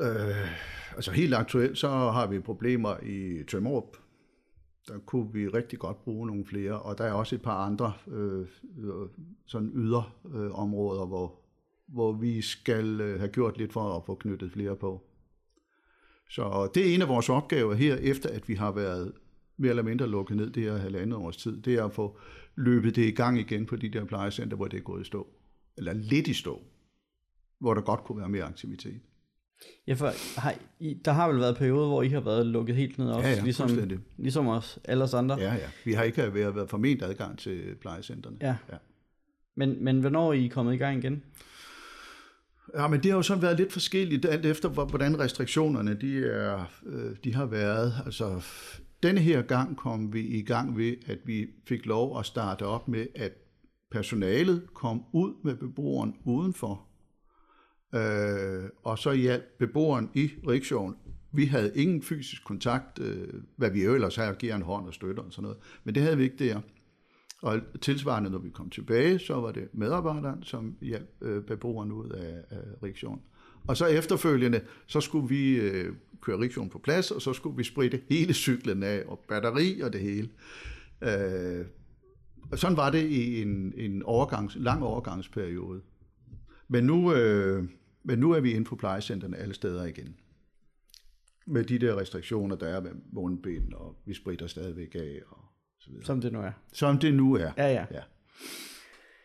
Øh, 0.00 0.48
altså 0.94 1.10
helt 1.10 1.34
aktuelt, 1.34 1.78
så 1.78 1.88
har 1.88 2.26
vi 2.26 2.40
problemer 2.40 2.96
i 3.02 3.44
Tømmerup. 3.48 3.96
Der 4.88 4.98
kunne 4.98 5.32
vi 5.32 5.48
rigtig 5.48 5.78
godt 5.78 6.04
bruge 6.04 6.26
nogle 6.26 6.46
flere, 6.46 6.80
og 6.80 6.98
der 6.98 7.04
er 7.04 7.12
også 7.12 7.34
et 7.34 7.42
par 7.42 7.66
andre 7.66 7.92
øh, 8.08 8.40
øh 8.78 9.08
sådan 9.46 9.72
yder 9.74 10.16
øh, 10.34 10.58
områder, 10.58 11.06
hvor, 11.06 11.40
hvor 11.86 12.12
vi 12.12 12.40
skal 12.40 13.00
øh, 13.00 13.18
have 13.18 13.28
gjort 13.28 13.58
lidt 13.58 13.72
for 13.72 13.96
at 13.96 14.04
få 14.06 14.14
knyttet 14.14 14.52
flere 14.52 14.76
på. 14.76 15.02
Så 16.30 16.70
det 16.74 16.90
er 16.90 16.94
en 16.94 17.02
af 17.02 17.08
vores 17.08 17.28
opgaver 17.28 17.74
her, 17.74 17.96
efter 17.96 18.28
at 18.28 18.48
vi 18.48 18.54
har 18.54 18.72
været 18.72 19.12
mere 19.56 19.70
eller 19.70 19.82
mindre 19.82 20.06
lukket 20.06 20.36
ned 20.36 20.50
det 20.50 20.62
her 20.62 20.76
halvandet 20.76 21.18
års 21.18 21.36
tid, 21.36 21.62
det 21.62 21.74
er 21.74 21.84
at 21.84 21.92
få 21.92 22.18
løbet 22.54 22.96
det 22.96 23.02
i 23.06 23.10
gang 23.10 23.38
igen 23.38 23.66
på 23.66 23.76
de 23.76 23.88
der 23.88 24.04
plejecenter, 24.04 24.56
hvor 24.56 24.68
det 24.68 24.76
er 24.76 24.82
gået 24.82 25.00
i 25.00 25.04
stå. 25.04 25.26
Eller 25.76 25.92
lidt 25.92 26.28
i 26.28 26.34
stå, 26.34 26.62
hvor 27.58 27.74
der 27.74 27.80
godt 27.80 28.04
kunne 28.04 28.18
være 28.18 28.28
mere 28.28 28.44
aktivitet. 28.44 29.00
Ja, 29.86 29.94
for 29.94 30.40
har 30.40 30.54
I, 30.80 30.94
der 31.04 31.12
har 31.12 31.28
vel 31.28 31.40
været 31.40 31.56
perioder, 31.56 31.86
hvor 31.88 32.02
I 32.02 32.08
har 32.08 32.20
været 32.20 32.46
lukket 32.46 32.76
helt 32.76 32.98
ned 32.98 33.06
også, 33.10 33.28
Ja, 33.28 33.34
ja, 33.34 33.40
ligesom, 33.42 33.68
fuldstændig. 33.68 33.98
ligesom 34.16 34.48
os, 34.48 34.78
alle 34.84 35.04
os 35.04 35.14
andre. 35.14 35.34
Ja, 35.38 35.52
ja. 35.54 35.68
Vi 35.84 35.92
har 35.92 36.02
ikke 36.02 36.34
været, 36.34 36.54
været 36.56 36.70
forment 36.70 37.02
adgang 37.02 37.38
til 37.38 37.74
plejecentrene. 37.80 38.36
Ja. 38.40 38.56
ja. 38.72 38.76
Men, 39.56 39.84
men 39.84 40.00
hvornår 40.00 40.28
er 40.28 40.32
I 40.32 40.46
kommet 40.46 40.74
i 40.74 40.76
gang 40.76 40.98
igen? 40.98 41.22
Ja, 42.76 42.88
men 42.88 43.02
det 43.02 43.10
har 43.10 43.16
jo 43.18 43.22
sådan 43.22 43.42
været 43.42 43.56
lidt 43.56 43.72
forskelligt, 43.72 44.24
alt 44.26 44.46
efter 44.46 44.68
hvor- 44.68 44.84
hvordan 44.84 45.18
restriktionerne 45.20 45.94
de, 46.00 46.26
er, 46.26 46.64
øh, 46.86 47.16
de 47.24 47.34
har 47.34 47.46
været. 47.46 47.92
Altså, 48.04 48.42
denne 49.02 49.20
her 49.20 49.42
gang 49.42 49.76
kom 49.76 50.12
vi 50.12 50.20
i 50.20 50.42
gang 50.42 50.76
ved, 50.76 50.94
at 51.06 51.18
vi 51.24 51.46
fik 51.68 51.86
lov 51.86 52.18
at 52.18 52.26
starte 52.26 52.62
op 52.66 52.88
med, 52.88 53.06
at 53.14 53.32
personalet 53.90 54.62
kom 54.74 55.02
ud 55.12 55.32
med 55.44 55.54
beboeren 55.56 56.14
udenfor, 56.24 56.86
øh, 57.94 58.64
og 58.82 58.98
så 58.98 59.12
hjalp 59.12 59.44
beboeren 59.58 60.10
i 60.14 60.30
rikshaven. 60.48 60.94
Vi 61.32 61.44
havde 61.44 61.72
ingen 61.74 62.02
fysisk 62.02 62.44
kontakt, 62.44 62.98
øh, 62.98 63.28
hvad 63.56 63.70
vi 63.70 63.84
jo 63.84 63.94
ellers 63.94 64.16
har, 64.16 64.32
giver 64.32 64.56
en 64.56 64.62
hånd 64.62 64.86
og 64.86 64.94
støtter 64.94 65.22
og 65.22 65.32
sådan 65.32 65.42
noget, 65.42 65.58
men 65.84 65.94
det 65.94 66.02
havde 66.02 66.16
vi 66.16 66.22
ikke 66.22 66.48
der. 66.48 66.60
Og 67.42 67.60
tilsvarende, 67.80 68.30
når 68.30 68.38
vi 68.38 68.50
kom 68.50 68.70
tilbage, 68.70 69.18
så 69.18 69.34
var 69.34 69.52
det 69.52 69.68
medarbejderen, 69.72 70.42
som 70.42 70.76
hjalp 70.80 71.08
øh, 71.22 71.42
beboeren 71.42 71.92
ud 71.92 72.08
af, 72.08 72.36
af 72.50 72.62
rikshaven. 72.82 73.20
Og 73.66 73.76
så 73.76 73.86
efterfølgende, 73.86 74.60
så 74.86 75.00
skulle 75.00 75.28
vi 75.28 75.56
øh, 75.56 75.92
køre 76.20 76.40
rikshaven 76.40 76.70
på 76.70 76.78
plads, 76.78 77.10
og 77.10 77.22
så 77.22 77.32
skulle 77.32 77.56
vi 77.56 77.64
spritte 77.64 78.00
hele 78.08 78.34
cyklen 78.34 78.82
af, 78.82 79.02
og 79.06 79.24
batteri 79.28 79.80
og 79.80 79.92
det 79.92 80.00
hele. 80.00 80.28
Øh, 81.02 81.66
og 82.50 82.58
sådan 82.58 82.76
var 82.76 82.90
det 82.90 83.10
i 83.10 83.42
en, 83.42 83.72
en 83.76 84.02
overgangs, 84.02 84.56
lang 84.60 84.82
overgangsperiode. 84.82 85.80
Men 86.68 86.84
nu, 86.84 87.14
øh, 87.14 87.64
men 88.04 88.18
nu 88.18 88.30
er 88.32 88.40
vi 88.40 88.52
inde 88.52 88.64
på 88.64 88.76
plejecentrene 88.76 89.36
alle 89.36 89.54
steder 89.54 89.84
igen. 89.84 90.16
Med 91.46 91.64
de 91.64 91.78
der 91.78 92.00
restriktioner, 92.00 92.56
der 92.56 92.66
er 92.66 92.80
med 92.80 92.90
mundbind, 93.12 93.72
og 93.72 93.96
vi 94.06 94.14
spritter 94.14 94.46
stadigvæk 94.46 94.94
af, 94.94 95.20
og 95.28 95.38
så 95.78 95.90
videre. 95.90 96.04
Som 96.04 96.20
det 96.20 96.32
nu 96.32 96.40
er. 96.40 96.52
Som 96.72 96.98
det 96.98 97.14
nu 97.14 97.34
er. 97.34 97.50
Ja, 97.56 97.72
ja. 97.72 97.86
ja. 97.90 98.00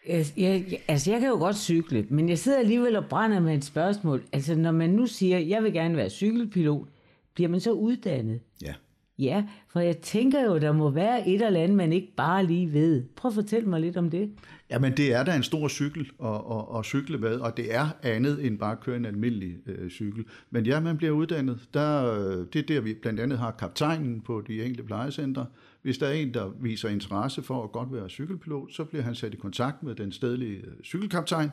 Jeg, 0.07 0.25
jeg, 0.37 0.81
altså, 0.87 1.11
jeg 1.11 1.19
kan 1.19 1.29
jo 1.29 1.35
godt 1.35 1.55
cykle, 1.55 2.07
men 2.09 2.29
jeg 2.29 2.39
sidder 2.39 2.59
alligevel 2.59 2.95
og 2.95 3.05
brænder 3.05 3.39
med 3.39 3.55
et 3.55 3.65
spørgsmål. 3.65 4.23
Altså, 4.33 4.55
når 4.55 4.71
man 4.71 4.89
nu 4.89 5.07
siger, 5.07 5.39
jeg 5.39 5.63
vil 5.63 5.73
gerne 5.73 5.97
være 5.97 6.09
cykelpilot, 6.09 6.87
bliver 7.33 7.49
man 7.49 7.59
så 7.59 7.71
uddannet? 7.71 8.39
ja. 8.61 8.73
Ja, 9.19 9.45
for 9.67 9.79
jeg 9.79 9.97
tænker 9.97 10.43
jo, 10.43 10.57
der 10.57 10.71
må 10.71 10.89
være 10.89 11.27
et 11.27 11.45
eller 11.45 11.59
andet, 11.59 11.77
man 11.77 11.93
ikke 11.93 12.13
bare 12.17 12.45
lige 12.45 12.73
ved. 12.73 13.03
Prøv 13.15 13.29
at 13.29 13.35
fortælle 13.35 13.69
mig 13.69 13.81
lidt 13.81 13.97
om 13.97 14.09
det. 14.09 14.31
Jamen, 14.69 14.97
det 14.97 15.13
er 15.13 15.23
da 15.23 15.35
en 15.35 15.43
stor 15.43 15.67
cykel 15.67 16.11
at, 16.23 16.41
at, 16.51 16.77
at 16.77 16.85
cykle 16.85 17.17
med, 17.17 17.39
og 17.39 17.57
det 17.57 17.75
er 17.75 17.89
andet 18.03 18.45
end 18.45 18.59
bare 18.59 18.71
at 18.71 18.79
køre 18.79 18.97
en 18.97 19.05
almindelig 19.05 19.57
øh, 19.65 19.89
cykel. 19.89 20.25
Men 20.49 20.65
ja, 20.65 20.79
man 20.79 20.97
bliver 20.97 21.11
uddannet. 21.11 21.59
Der, 21.73 22.13
øh, 22.13 22.45
det 22.53 22.59
er 22.59 22.63
der, 22.67 22.81
vi 22.81 22.93
blandt 22.93 23.19
andet 23.19 23.37
har 23.37 23.51
kaptajnen 23.51 24.21
på 24.21 24.43
de 24.47 24.63
enkelte 24.63 24.83
plejecenter, 24.83 25.45
Hvis 25.81 25.97
der 25.97 26.07
er 26.07 26.11
en, 26.11 26.33
der 26.33 26.49
viser 26.61 26.89
interesse 26.89 27.43
for 27.43 27.63
at 27.63 27.71
godt 27.71 27.93
være 27.93 28.09
cykelpilot, 28.09 28.73
så 28.73 28.83
bliver 28.83 29.03
han 29.03 29.15
sat 29.15 29.33
i 29.33 29.37
kontakt 29.37 29.83
med 29.83 29.95
den 29.95 30.11
stedlige 30.11 30.57
øh, 30.57 30.83
cykelkaptajn, 30.83 31.49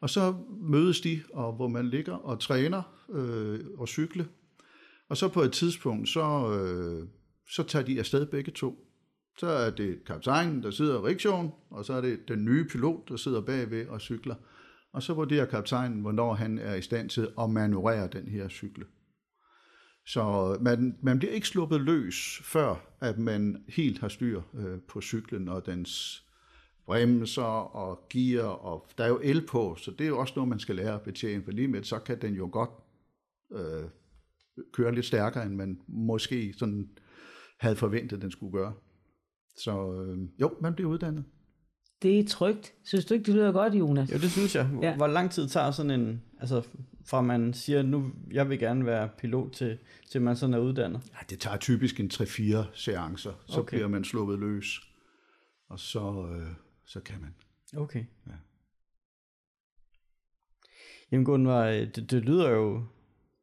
og 0.00 0.10
så 0.10 0.34
mødes 0.60 1.00
de, 1.00 1.20
og 1.32 1.52
hvor 1.52 1.68
man 1.68 1.88
ligger 1.88 2.14
og 2.14 2.40
træner 2.40 2.82
øh, 3.12 3.60
og 3.78 3.88
cykle. 3.88 4.26
Og 5.08 5.16
så 5.16 5.28
på 5.28 5.42
et 5.42 5.52
tidspunkt, 5.52 6.08
så, 6.08 6.52
øh, 6.52 7.08
så 7.50 7.62
tager 7.62 7.84
de 7.84 7.98
afsted 7.98 8.26
begge 8.26 8.52
to. 8.52 8.87
Så 9.38 9.46
er 9.46 9.70
det 9.70 10.04
kaptajnen, 10.06 10.62
der 10.62 10.70
sidder 10.70 11.00
i 11.00 11.06
riksjonen, 11.06 11.50
og 11.70 11.84
så 11.84 11.92
er 11.92 12.00
det 12.00 12.28
den 12.28 12.44
nye 12.44 12.64
pilot, 12.64 13.08
der 13.08 13.16
sidder 13.16 13.40
bagved 13.40 13.86
og 13.86 14.00
cykler. 14.00 14.34
Og 14.92 15.02
så 15.02 15.14
vurderer 15.14 15.46
kaptajnen, 15.46 16.00
hvornår 16.00 16.34
han 16.34 16.58
er 16.58 16.74
i 16.74 16.82
stand 16.82 17.10
til 17.10 17.28
at 17.40 17.50
manøvrere 17.50 18.08
den 18.12 18.28
her 18.28 18.48
cykle. 18.48 18.84
Så 20.06 20.56
man, 20.60 20.98
man 21.02 21.18
bliver 21.18 21.32
ikke 21.32 21.48
sluppet 21.48 21.80
løs, 21.80 22.40
før 22.44 22.96
at 23.00 23.18
man 23.18 23.64
helt 23.68 23.98
har 23.98 24.08
styr 24.08 24.42
øh, 24.54 24.80
på 24.88 25.00
cyklen 25.00 25.48
og 25.48 25.66
dens 25.66 26.24
bremser 26.86 27.76
og 27.76 28.06
gear, 28.10 28.44
og 28.44 28.86
der 28.98 29.04
er 29.04 29.08
jo 29.08 29.20
el 29.22 29.46
på, 29.46 29.76
så 29.78 29.90
det 29.90 30.04
er 30.04 30.08
jo 30.08 30.18
også 30.18 30.32
noget, 30.36 30.48
man 30.48 30.58
skal 30.58 30.76
lære 30.76 30.94
at 30.94 31.02
betjene, 31.02 31.44
for 31.44 31.52
lige 31.52 31.68
med 31.68 31.82
så 31.82 31.98
kan 31.98 32.20
den 32.20 32.34
jo 32.34 32.48
godt 32.52 32.70
øh, 33.52 33.88
køre 34.72 34.94
lidt 34.94 35.06
stærkere, 35.06 35.46
end 35.46 35.54
man 35.54 35.80
måske 35.88 36.54
sådan 36.56 36.90
havde 37.60 37.76
forventet, 37.76 38.22
den 38.22 38.30
skulle 38.30 38.52
gøre. 38.52 38.74
Så 39.64 39.92
øh, 40.02 40.18
jo, 40.40 40.54
man 40.60 40.74
bliver 40.74 40.90
uddannet. 40.90 41.24
Det 42.02 42.18
er 42.18 42.24
trygt. 42.28 42.74
Synes 42.84 43.04
du 43.04 43.14
ikke, 43.14 43.26
det 43.26 43.34
lyder 43.34 43.52
godt, 43.52 43.74
Jonas? 43.74 44.12
Jo, 44.12 44.18
det 44.18 44.30
synes 44.30 44.54
jeg. 44.54 44.70
Ja. 44.82 44.96
Hvor 44.96 45.06
lang 45.06 45.30
tid 45.30 45.48
tager 45.48 45.70
sådan 45.70 45.90
en, 46.00 46.22
altså 46.40 46.62
fra 47.06 47.20
man 47.20 47.54
siger, 47.54 47.82
nu 47.82 48.10
jeg 48.30 48.48
vil 48.48 48.58
gerne 48.58 48.86
være 48.86 49.08
pilot, 49.18 49.52
til, 49.52 49.78
til 50.10 50.22
man 50.22 50.36
sådan 50.36 50.54
er 50.54 50.58
uddannet? 50.58 51.00
Ja, 51.12 51.18
det 51.30 51.40
tager 51.40 51.56
typisk 51.56 52.00
en 52.00 52.10
3-4 52.14 52.56
seancer, 52.74 53.32
så 53.46 53.60
Okay. 53.60 53.76
bliver 53.76 53.88
man 53.88 54.04
sluppet 54.04 54.38
løs, 54.38 54.80
og 55.68 55.80
så, 55.80 56.28
øh, 56.32 56.48
så 56.84 57.00
kan 57.00 57.20
man. 57.20 57.34
Okay. 57.82 58.04
Ja. 58.26 58.32
Jamen 61.12 61.24
Gunvar, 61.24 61.64
øh, 61.66 61.74
det, 61.74 62.10
det 62.10 62.24
lyder 62.24 62.50
jo 62.50 62.82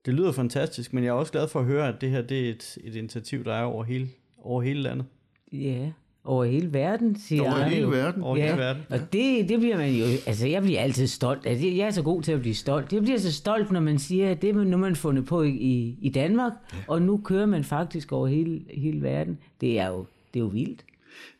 det 0.05 0.13
lyder 0.13 0.31
fantastisk, 0.31 0.93
men 0.93 1.03
jeg 1.03 1.09
er 1.09 1.13
også 1.13 1.31
glad 1.31 1.47
for 1.47 1.59
at 1.59 1.65
høre, 1.65 1.87
at 1.87 2.01
det 2.01 2.09
her 2.09 2.21
det 2.21 2.45
er 2.45 2.49
et, 2.49 2.77
et 2.83 2.95
initiativ, 2.95 3.43
der 3.43 3.53
er 3.53 3.63
over 3.63 3.83
hele, 3.83 4.09
over 4.37 4.61
hele 4.61 4.81
landet. 4.81 5.05
Ja, 5.51 5.91
over 6.25 6.45
hele 6.45 6.73
verden, 6.73 7.15
siger 7.19 7.41
Over 7.41 7.57
jeg 7.57 7.69
hele 7.69 7.81
jo. 7.81 7.89
verden. 7.89 8.23
Over 8.23 8.35
hele 8.35 8.57
verden. 8.57 8.83
Og 8.89 8.99
det, 9.13 9.49
det 9.49 9.59
bliver 9.59 9.77
man 9.77 9.93
jo, 9.93 10.05
altså 10.25 10.47
jeg 10.47 10.61
bliver 10.61 10.81
altid 10.81 11.07
stolt. 11.07 11.45
Altså, 11.45 11.67
jeg 11.67 11.87
er 11.87 11.91
så 11.91 12.01
god 12.01 12.21
til 12.21 12.31
at 12.31 12.39
blive 12.39 12.55
stolt. 12.55 12.93
Jeg 12.93 13.01
bliver 13.01 13.17
så 13.17 13.33
stolt, 13.33 13.71
når 13.71 13.79
man 13.79 13.99
siger, 13.99 14.31
at 14.31 14.41
det 14.41 14.49
er 14.49 14.53
nu 14.53 14.77
man 14.77 14.95
fundet 14.95 15.25
på 15.25 15.43
i, 15.43 15.97
i, 16.01 16.09
Danmark, 16.09 16.51
ja. 16.73 16.77
og 16.87 17.01
nu 17.01 17.17
kører 17.17 17.45
man 17.45 17.63
faktisk 17.63 18.11
over 18.11 18.27
hele, 18.27 18.61
hele 18.69 19.01
verden. 19.01 19.37
Det 19.61 19.79
er 19.79 19.87
jo, 19.87 20.05
det 20.33 20.39
er 20.39 20.43
jo 20.43 20.49
vildt. 20.49 20.85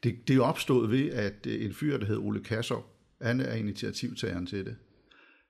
Det, 0.03 0.15
det 0.27 0.33
er 0.33 0.37
jo 0.37 0.43
opstået 0.43 0.91
ved, 0.91 1.09
at 1.09 1.47
øh, 1.47 1.65
en 1.65 1.73
fyr, 1.73 1.97
der 1.97 2.05
hedder 2.05 2.21
Ole 2.21 2.39
Kassov, 2.39 2.85
han 3.21 3.39
er 3.39 3.55
initiativtageren 3.55 4.45
til 4.45 4.65
det. 4.65 4.75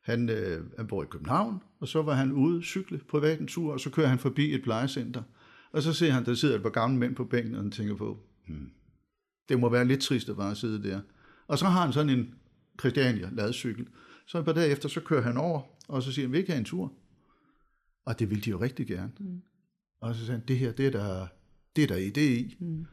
Han, 0.01 0.29
øh, 0.29 0.63
han 0.77 0.87
bor 0.87 1.03
i 1.03 1.05
København, 1.09 1.61
og 1.79 1.87
så 1.87 2.01
var 2.01 2.13
han 2.13 2.31
ude 2.31 2.63
cykle 2.63 2.99
på 3.09 3.17
en 3.17 3.47
tur, 3.47 3.73
og 3.73 3.79
så 3.79 3.89
kører 3.89 4.07
han 4.07 4.19
forbi 4.19 4.53
et 4.53 4.63
plejecenter. 4.63 5.21
Og 5.71 5.81
så 5.81 5.93
ser 5.93 6.11
han, 6.11 6.25
der 6.25 6.33
sidder 6.33 6.55
et 6.55 6.61
par 6.61 6.69
gamle 6.69 6.97
mænd 6.97 7.15
på 7.15 7.23
bænken, 7.23 7.55
og 7.55 7.61
han 7.61 7.71
tænker 7.71 7.95
på, 7.95 8.17
hmm, 8.47 8.69
det 9.49 9.59
må 9.59 9.69
være 9.69 9.85
lidt 9.85 10.01
trist 10.01 10.29
at 10.29 10.35
bare 10.35 10.55
sidde 10.55 10.89
der. 10.89 11.01
Og 11.47 11.57
så 11.57 11.65
har 11.65 11.81
han 11.83 11.93
sådan 11.93 12.19
en 12.19 12.35
Christiania 12.79 13.29
ladcykel. 13.31 13.87
Så 14.27 14.37
et 14.39 14.45
par 14.45 14.53
dage 14.53 14.71
efter, 14.71 14.89
så 14.89 15.01
kører 15.01 15.21
han 15.21 15.37
over, 15.37 15.61
og 15.87 16.03
så 16.03 16.11
siger 16.11 16.25
han, 16.25 16.31
vil 16.31 16.37
I 16.37 16.39
ikke 16.39 16.51
have 16.51 16.59
en 16.59 16.65
tur? 16.65 16.93
Og 18.05 18.19
det 18.19 18.29
vil 18.29 18.45
de 18.45 18.49
jo 18.49 18.61
rigtig 18.61 18.87
gerne. 18.87 19.11
Mm. 19.19 19.41
Og 20.01 20.15
så 20.15 20.21
siger 20.21 20.31
han, 20.31 20.43
det 20.47 20.57
her, 20.57 20.71
det 20.71 20.87
er 20.87 20.91
der, 20.91 21.27
det 21.75 21.83
er 21.83 21.87
der 21.87 22.11
idé 22.11 22.19
i. 22.21 22.57
Mm. 22.59 22.85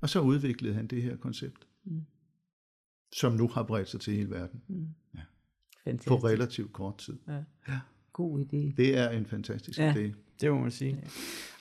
Og 0.00 0.08
så 0.08 0.20
udviklede 0.20 0.74
han 0.74 0.86
det 0.86 1.02
her 1.02 1.16
koncept, 1.16 1.66
mm. 1.84 2.00
som 3.12 3.32
nu 3.32 3.48
har 3.48 3.62
bredt 3.62 3.88
sig 3.88 4.00
til 4.00 4.14
hele 4.14 4.30
verden 4.30 4.60
Fantastisk. 5.84 6.08
på 6.08 6.16
relativt 6.16 6.72
kort 6.72 6.98
tid. 6.98 7.16
God 8.12 8.40
idé. 8.40 8.74
Det 8.76 8.96
er 8.98 9.10
en 9.10 9.26
fantastisk 9.26 9.78
Ja. 9.78 9.92
idé. 9.94 10.14
Det 10.40 10.52
må 10.52 10.58
man 10.58 10.70
sige. 10.70 11.04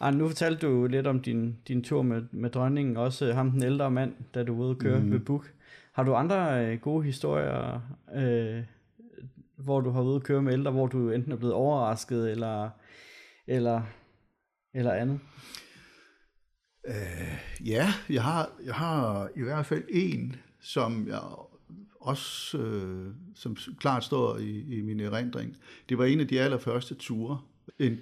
Ja. 0.02 0.12
nu 0.12 0.28
fortalte 0.28 0.68
du 0.68 0.88
lidt 0.88 1.08
om 1.08 1.22
din, 1.22 1.58
din 1.68 1.84
tur 1.84 2.02
med, 2.02 2.22
med 2.32 2.50
dronningen, 2.50 2.98
også 2.98 3.26
øh, 3.26 3.36
ham 3.36 3.52
den 3.52 3.64
ældre 3.64 3.92
mand, 3.92 4.14
da 4.34 4.44
du 4.44 4.56
var 4.56 4.64
ude 4.64 4.72
at 4.72 4.78
køre 4.78 5.00
mm. 5.00 5.12
ved 5.12 5.20
Buk. 5.20 5.54
Har 5.92 6.04
du 6.04 6.14
andre 6.14 6.66
øh, 6.66 6.80
gode 6.80 7.04
historier, 7.04 7.82
øh, 8.16 8.64
hvor 9.56 9.82
du 9.82 9.90
har 9.90 10.00
været 10.00 10.10
ude 10.10 10.16
at 10.16 10.24
køre 10.24 10.42
med 10.42 10.54
ældre, 10.54 10.72
hvor 10.72 10.88
du 10.88 11.12
enten 11.12 11.32
er 11.32 11.36
blevet 11.36 11.54
overrasket, 11.54 12.32
eller, 12.32 12.70
eller, 13.48 13.82
eller 14.74 14.92
andet? 14.92 15.20
Ja, 17.66 17.88
jeg 18.10 18.24
har, 18.24 18.50
jeg 18.66 18.74
har 18.74 19.30
i 19.36 19.42
hvert 19.42 19.66
fald 19.66 19.84
en, 19.90 20.36
som 20.60 21.08
jeg 21.08 21.20
også 22.00 22.58
øh, 22.58 23.14
som 23.36 23.58
klart 23.80 24.04
står 24.04 24.38
i, 24.38 24.78
i 24.78 24.82
min 24.82 25.00
erindring. 25.00 25.58
Det 25.90 25.98
var 25.98 26.06
en 26.06 26.20
af 26.20 26.28
de 26.28 26.40
allerførste 26.40 26.96
ture. 26.96 27.40
En 27.80 28.00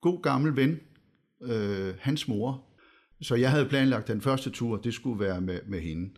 god 0.00 0.22
gammel 0.22 0.56
ven, 0.56 0.80
øh, 1.42 1.94
hans 2.00 2.28
mor. 2.28 2.64
Så 3.22 3.34
jeg 3.34 3.50
havde 3.50 3.68
planlagt 3.68 4.08
den 4.08 4.20
første 4.20 4.50
tur, 4.50 4.76
det 4.76 4.94
skulle 4.94 5.20
være 5.20 5.40
med, 5.40 5.60
med 5.66 5.80
hende. 5.80 6.10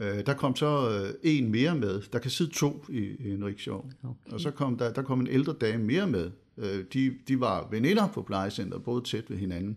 Øh, 0.00 0.26
der 0.26 0.34
kom 0.34 0.56
så 0.56 0.90
øh, 0.90 1.14
en 1.22 1.50
mere 1.50 1.74
med. 1.74 2.02
Der 2.12 2.18
kan 2.18 2.30
sidde 2.30 2.52
to 2.52 2.84
i, 2.88 2.98
i 2.98 3.30
en 3.30 3.44
rickshaw. 3.46 3.90
Okay. 4.04 4.32
Og 4.32 4.40
så 4.40 4.50
kom 4.50 4.78
der, 4.78 4.92
der 4.92 5.02
kom 5.02 5.20
en 5.20 5.26
ældre 5.26 5.52
dame 5.52 5.84
mere 5.84 6.06
med. 6.06 6.30
Øh, 6.58 6.84
de, 6.92 7.18
de 7.28 7.40
var 7.40 7.68
veninder 7.70 8.08
på 8.08 8.22
plejecenteret, 8.22 8.84
både 8.84 9.04
tæt 9.04 9.30
ved 9.30 9.36
hinanden. 9.36 9.76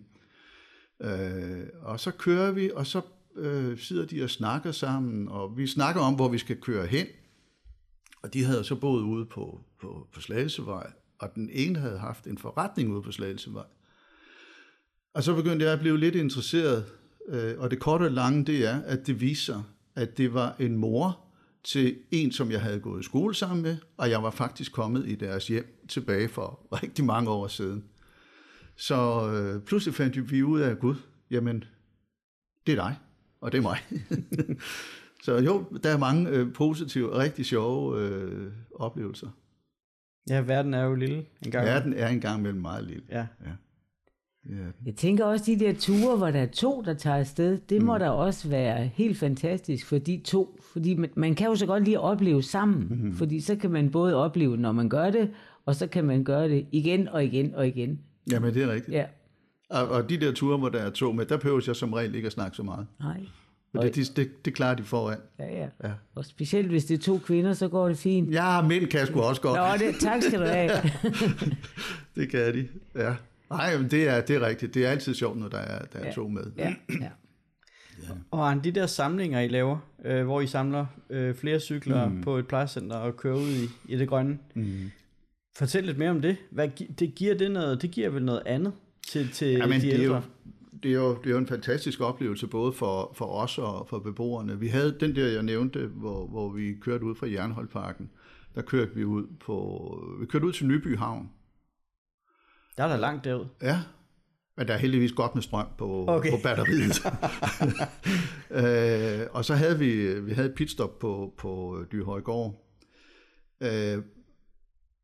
Øh, 1.02 1.68
og 1.82 2.00
så 2.00 2.12
kører 2.12 2.52
vi, 2.52 2.72
og 2.76 2.88
så 2.88 3.02
øh, 3.36 3.78
sidder 3.78 4.06
de 4.06 4.24
og 4.24 4.30
snakker 4.30 4.72
sammen, 4.72 5.28
og 5.28 5.58
vi 5.58 5.68
snakker 5.68 6.02
om, 6.02 6.16
hvor 6.16 6.30
vi 6.30 6.38
skal 6.38 6.62
køre 6.62 6.88
hen. 6.88 7.08
Og 8.24 8.34
de 8.34 8.44
havde 8.44 8.64
så 8.64 8.76
boet 8.76 9.02
ude 9.02 9.26
på, 9.26 9.62
på, 9.82 10.08
på 10.14 10.22
Slagelsevej, 10.22 10.92
og 11.20 11.36
den 11.36 11.50
ene 11.54 11.80
havde 11.80 12.00
haft 12.00 12.28
en 12.28 12.38
forretning 12.38 12.94
ude 12.94 13.02
på 13.02 13.12
Slagelsevej. 13.12 13.66
Og 15.14 15.24
så 15.24 15.36
begyndte 15.36 15.66
jeg 15.66 15.74
at 15.74 15.80
blive 15.80 16.00
lidt 16.00 16.16
interesseret, 16.16 16.86
øh, 17.28 17.60
og 17.60 17.72
det 17.72 17.80
korte 17.80 18.04
og 18.04 18.12
lange, 18.12 18.46
det 18.46 18.68
er, 18.68 18.82
at 18.82 19.08
det 19.08 19.22
viser, 19.22 19.64
at 19.96 20.18
det 20.18 20.34
var 20.34 20.56
en 20.60 20.78
mor 20.78 21.20
til 21.64 21.98
en, 22.12 22.32
som 22.32 22.52
jeg 22.52 22.62
havde 22.62 22.80
gået 22.80 23.00
i 23.00 23.04
skole 23.04 23.36
sammen 23.36 23.62
med, 23.62 23.78
og 23.98 24.10
jeg 24.10 24.24
var 24.24 24.32
faktisk 24.32 24.72
kommet 24.72 25.08
i 25.08 25.16
deres 25.16 25.48
hjem 25.48 25.86
tilbage 25.88 26.30
for 26.30 26.68
rigtig 26.84 27.06
mange 27.06 27.30
år 27.30 27.48
siden. 27.48 27.84
Så 28.76 29.32
øh, 29.32 29.62
pludselig 29.62 29.96
fandt 29.96 30.32
vi 30.32 30.44
ud 30.44 30.60
af, 30.60 30.80
Gud, 30.80 30.96
jamen, 31.32 31.64
det 32.68 32.72
er 32.72 32.76
dig, 32.76 32.96
og 33.42 33.52
det 33.52 33.58
er 33.58 33.62
mig. 33.62 33.80
så 35.26 35.38
jo, 35.38 35.66
der 35.84 35.90
er 35.90 35.98
mange 35.98 36.30
øh, 36.30 36.54
positive 36.54 37.12
og 37.12 37.20
rigtig 37.20 37.46
sjove 37.46 38.02
øh, 38.02 38.52
oplevelser. 38.76 39.30
Ja, 40.30 40.40
verden 40.42 40.74
er 40.74 40.84
jo 40.84 40.96
lille 40.96 41.26
en 41.46 41.52
gang. 41.52 41.66
Verden 41.66 41.94
er 41.94 42.08
engang 42.08 42.42
mellem 42.42 42.62
meget 42.62 42.84
lille. 42.84 43.04
Ja. 43.10 43.18
Ja. 43.46 43.52
Ja. 44.50 44.56
Jeg 44.86 44.96
tænker 44.96 45.26
også, 45.26 45.46
de 45.46 45.60
der 45.60 45.74
ture, 45.74 46.18
hvor 46.18 46.32
der 46.32 46.40
er 46.40 46.46
to, 46.46 46.82
der 46.86 46.94
tager 46.94 47.16
afsted, 47.18 47.58
det 47.58 47.82
må 47.82 47.98
da 47.98 48.10
også 48.10 48.50
være 48.50 48.86
helt 48.88 49.18
fantastisk 49.18 49.86
for 49.88 49.98
de 49.98 50.22
to. 50.26 50.60
Fordi 50.74 50.96
man, 50.96 51.10
man 51.16 51.36
kan 51.36 51.48
jo 51.48 51.56
så 51.56 51.66
godt 51.66 51.84
lige 51.84 52.00
opleve 52.00 52.44
sammen. 52.44 52.88
Mm-hmm. 52.90 53.14
Fordi 53.14 53.40
så 53.40 53.56
kan 53.56 53.72
man 53.72 53.92
både 53.92 54.16
opleve, 54.16 54.58
når 54.58 54.72
man 54.72 54.90
gør 54.90 55.10
det, 55.10 55.32
og 55.66 55.76
så 55.76 55.88
kan 55.88 56.06
man 56.06 56.24
gøre 56.24 56.50
det 56.50 56.66
igen 56.72 57.08
og 57.08 57.24
igen 57.26 57.56
og 57.56 57.68
igen. 57.68 58.00
Jamen, 58.32 58.54
det 58.54 58.64
er 58.64 58.72
rigtigt. 58.74 58.96
Ja, 58.96 59.06
Og, 59.70 59.88
og 59.88 60.10
de 60.10 60.18
der 60.18 60.32
ture, 60.34 60.58
hvor 60.58 60.70
der 60.70 60.80
er 60.80 60.90
tog 60.90 61.16
med, 61.16 61.26
der 61.26 61.38
behøver 61.38 61.62
jeg 61.68 61.76
som 61.76 61.94
regel 61.94 62.16
ikke 62.16 62.26
at 62.26 62.32
snakke 62.32 62.58
så 62.58 62.64
meget. 62.64 62.88
nej. 63.00 63.26
For 63.76 63.82
det, 63.82 63.96
det, 63.96 64.16
det, 64.16 64.46
det 64.46 64.54
klarer 64.54 64.76
de 64.76 64.84
foran. 64.84 65.18
Ja, 65.40 65.46
ja, 65.62 65.68
Ja. 65.84 65.92
Og 66.16 66.26
specielt 66.26 66.68
hvis 66.68 66.86
det 66.86 67.00
er 67.00 67.04
to 67.04 67.18
kvinder, 67.18 67.54
så 67.54 67.68
går 67.68 67.88
det 67.88 67.98
fint. 67.98 68.32
Ja, 68.34 68.62
mænd 68.62 68.88
kan 68.88 69.08
sgu 69.08 69.22
også 69.22 69.42
godt. 69.42 69.82
Nå, 69.82 69.88
det, 69.88 69.96
tak 70.00 70.22
skal 70.24 70.40
du 70.40 70.46
have. 70.46 70.70
Det 72.16 72.30
kan 72.32 72.54
de, 72.54 72.68
ja. 72.96 73.16
Nej, 73.50 73.78
men 73.78 73.92
det 73.92 74.08
er, 74.08 74.22
det 74.22 74.36
er 74.36 74.42
rigtigt. 74.48 74.74
Det 74.74 74.86
er 74.86 74.90
altid 74.90 75.14
sjovt, 75.16 75.38
når 75.40 75.48
der 75.48 75.58
er, 75.58 75.86
der 75.86 76.00
er 76.00 76.06
Ja. 76.06 76.12
to 76.12 76.28
med. 76.28 76.44
Ja, 76.58 76.74
ja. 76.90 77.10
Og 78.32 78.50
Arne, 78.50 78.62
de 78.64 78.72
der 78.72 78.86
samlinger, 78.88 79.40
I 79.40 79.48
laver, 79.48 79.78
øh, 80.06 80.26
hvor 80.26 80.42
I 80.42 80.48
samler 80.48 80.86
øh, 81.10 81.36
flere 81.36 81.60
cykler 81.60 82.10
mm. 82.10 82.22
på 82.22 82.38
et 82.38 82.48
plejecenter 82.48 82.96
og 82.96 83.18
kører 83.18 83.36
ud 83.36 83.50
i, 83.50 83.94
i 83.94 83.98
det 83.98 84.08
grønne. 84.08 84.38
Mm. 84.54 84.92
Fortæl 85.58 85.84
lidt 85.84 85.98
mere 85.98 86.10
om 86.10 86.22
det. 86.22 86.38
Hvad, 86.52 86.70
det, 87.00 87.16
giver 87.16 87.36
det, 87.38 87.52
noget, 87.52 87.82
det 87.82 87.92
giver 87.92 88.10
vel 88.10 88.26
noget 88.26 88.42
andet 88.46 88.74
til, 89.08 89.30
til 89.32 89.48
Ja, 89.48 89.68
men 89.68 89.82
de 89.82 89.86
det 89.86 89.94
er, 89.96 90.00
ældre? 90.02 90.16
jo, 90.16 90.22
det, 90.84 90.92
er 90.92 90.96
jo, 90.96 91.18
det 91.18 91.26
er 91.26 91.32
jo 91.32 91.38
en 91.38 91.48
fantastisk 91.48 92.02
oplevelse, 92.02 92.48
både 92.48 92.74
for, 92.74 93.12
for 93.16 93.26
os 93.26 93.58
og 93.58 93.88
for 93.90 94.00
beboerne. 94.00 94.60
Vi 94.60 94.68
havde 94.68 94.98
den 95.00 95.16
der, 95.16 95.28
jeg 95.28 95.44
nævnte, 95.44 95.88
hvor, 95.88 96.28
hvor 96.28 96.50
vi 96.50 96.74
kørte 96.82 97.06
ud 97.06 97.16
fra 97.16 97.28
Jernholdparken. 97.28 98.10
Der 98.56 98.62
kørte 98.62 98.96
vi 98.96 99.04
ud 99.06 99.28
på, 99.40 100.18
vi 100.20 100.26
kørte 100.26 100.46
ud 100.46 100.52
til 100.52 100.68
Nyby 100.68 100.98
Havn. 100.98 101.30
Der 102.78 102.84
er 102.84 102.88
der 102.88 102.98
langt 102.98 103.24
derud. 103.26 103.46
Ja, 103.62 103.80
men 104.58 104.68
der 104.68 104.74
er 104.74 104.78
heldigvis 104.78 105.12
godt 105.12 105.36
med 105.36 105.44
strøm 105.44 105.68
på, 105.78 106.06
Okay. 106.08 106.32
på 106.32 106.38
batteriet. 106.44 107.06
øh, 109.22 109.28
og 109.32 109.46
så 109.46 109.56
havde 109.56 109.80
vi, 109.80 110.20
vi 110.20 110.32
havde 110.34 110.54
pitstop 110.56 111.00
på, 111.00 111.34
på 111.38 111.84
Dyrhøjgård. 111.92 112.66
Øh, 113.62 114.04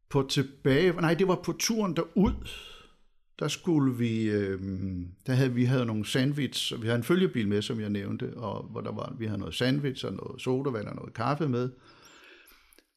på 0.10 0.26
tilbage, 0.30 0.92
nej, 0.92 1.14
det 1.14 1.28
var 1.28 1.36
på 1.36 1.52
turen 1.60 1.96
derud, 1.96 2.34
der 3.39 3.48
skulle 3.48 3.98
vi, 3.98 4.24
øh, 4.24 4.60
der 5.28 5.34
havde 5.34 5.54
vi 5.54 5.63
havde 5.63 5.86
nogle 5.86 6.06
sandwich, 6.06 6.74
og 6.74 6.82
vi 6.82 6.88
havde 6.88 6.98
en 6.98 7.04
følgebil 7.04 7.48
med, 7.48 7.62
som 7.62 7.80
jeg 7.80 7.89
nævnte, 7.89 8.34
og 8.38 8.63
hvor 8.63 8.82
der 8.82 8.91
var, 8.91 9.15
vi 9.19 9.26
havde 9.26 9.39
noget 9.39 9.56
sandwich 9.56 10.06
og 10.06 10.13
noget 10.13 10.41
sodavand 10.41 10.88
og 10.88 10.95
noget 10.95 11.13
kaffe 11.13 11.50
med. 11.50 11.69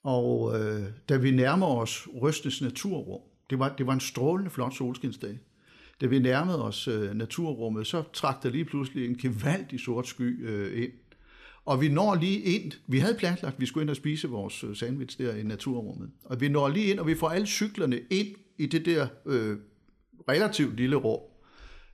Og 0.04 0.60
øh, 0.60 0.82
da 1.08 1.16
vi 1.16 1.30
nærmer 1.30 1.66
os 1.66 2.08
Røstens 2.14 2.62
naturrum, 2.62 3.20
det 3.50 3.58
var, 3.58 3.74
det 3.78 3.86
var 3.86 3.92
en 3.92 4.00
strålende 4.00 4.50
flot 4.50 4.74
solskinsdag. 4.74 5.38
Da 6.00 6.06
vi 6.06 6.18
nærmede 6.18 6.64
os 6.64 6.88
øh, 6.88 7.14
naturrummet, 7.14 7.86
så 7.86 8.02
trak 8.12 8.42
der 8.42 8.50
lige 8.50 8.64
pludselig 8.64 9.06
en 9.06 9.16
gevaldig 9.16 9.80
sort 9.80 10.06
sky 10.06 10.48
øh, 10.48 10.82
ind. 10.82 10.92
Og 11.64 11.80
vi 11.80 11.88
når 11.88 12.14
lige 12.14 12.40
ind, 12.40 12.72
vi 12.86 12.98
havde 12.98 13.14
planlagt, 13.18 13.54
at 13.54 13.60
vi 13.60 13.66
skulle 13.66 13.82
ind 13.82 13.90
og 13.90 13.96
spise 13.96 14.28
vores 14.28 14.64
øh, 14.64 14.76
sandwich 14.76 15.18
der 15.18 15.36
i 15.36 15.42
naturrummet. 15.42 16.10
Og 16.24 16.40
vi 16.40 16.48
når 16.48 16.68
lige 16.68 16.86
ind, 16.86 16.98
og 16.98 17.06
vi 17.06 17.14
får 17.14 17.28
alle 17.28 17.46
cyklerne 17.46 18.00
ind 18.10 18.28
i 18.58 18.66
det 18.66 18.86
der 18.86 19.06
øh, 19.26 19.56
relativt 20.28 20.76
lille 20.76 20.96
rum. 20.96 21.20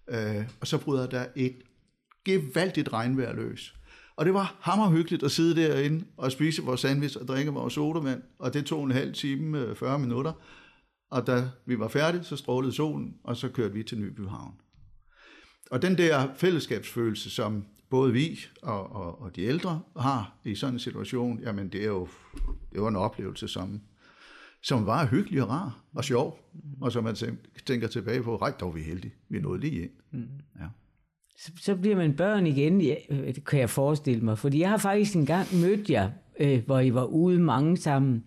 Øh, 0.09 0.49
og 0.61 0.67
så 0.67 0.79
bryder 0.79 1.07
der 1.07 1.27
et 1.37 1.57
gevaldigt 2.25 2.93
regnvejr 2.93 3.33
løs. 3.33 3.75
Og 4.17 4.25
det 4.25 4.35
var 4.35 4.57
hammerhyggeligt 4.61 5.23
at 5.23 5.31
sidde 5.31 5.63
derinde 5.63 6.05
og 6.17 6.33
spise 6.33 6.63
vores 6.63 6.81
sandwich 6.81 7.17
og 7.21 7.29
drikke 7.29 7.51
vores 7.51 7.75
sodavand, 7.75 8.23
og 8.39 8.55
det 8.55 8.67
tog 8.67 8.85
en 8.85 8.91
halv 8.91 9.15
time, 9.15 9.59
øh, 9.59 9.77
40 9.77 9.99
minutter. 9.99 10.33
Og 11.11 11.27
da 11.27 11.49
vi 11.67 11.79
var 11.79 11.89
færdige, 11.89 12.25
så 12.25 12.37
strålede 12.37 12.73
solen, 12.73 13.15
og 13.25 13.37
så 13.37 13.49
kørte 13.49 13.75
vi 13.75 13.83
til 13.83 13.99
Nybyhavn. 13.99 14.55
Og 15.71 15.83
den 15.83 15.99
der 15.99 16.29
fællesskabsfølelse, 16.37 17.31
som 17.31 17.65
både 17.91 18.13
vi 18.13 18.41
og, 18.63 18.93
og, 18.93 19.23
og 19.23 19.37
de 19.37 19.43
ældre 19.43 19.81
har 19.97 20.37
i 20.45 20.55
sådan 20.55 20.75
en 20.75 20.79
situation, 20.79 21.41
jamen 21.41 21.69
det 21.69 21.81
er 21.83 21.87
jo, 21.87 22.09
det 22.73 22.83
var 22.83 22.89
en 22.89 22.97
oplevelse, 22.97 23.49
som, 23.49 23.81
som 24.65 24.87
var 24.87 25.07
hyggelig 25.07 25.43
og 25.43 25.49
rar 25.49 25.85
og 25.95 26.05
sjov, 26.05 26.39
og 26.81 26.93
som 26.93 27.05
man 27.05 27.17
tænker 27.67 27.89
tilbage 27.89 28.23
på, 28.23 28.37
ret 28.37 28.61
dog 28.61 28.75
vi 28.75 28.81
er 28.81 28.85
heldige, 28.85 29.15
vi 29.29 29.41
nåede 29.41 29.61
lige 29.61 29.83
ind. 29.83 29.91
Mm. 30.11 30.29
Ja. 30.61 30.67
Så, 31.39 31.53
så 31.57 31.77
bliver 31.77 31.97
man 31.97 32.17
børn 32.17 32.47
igen, 32.47 32.81
ja, 32.81 32.95
det 33.11 33.45
kan 33.45 33.61
jeg 33.61 33.71
forestille 33.71 34.21
mig, 34.21 34.39
fordi 34.39 34.61
jeg 34.61 34.71
har 34.71 34.77
faktisk 34.77 35.17
engang 35.17 35.47
mødt 35.61 35.91
jer, 35.91 36.11
øh, 36.41 36.63
hvor 36.67 36.81
I 36.81 36.95
var 36.95 37.05
ude 37.05 37.39
mange 37.39 37.77
sammen, 37.77 38.25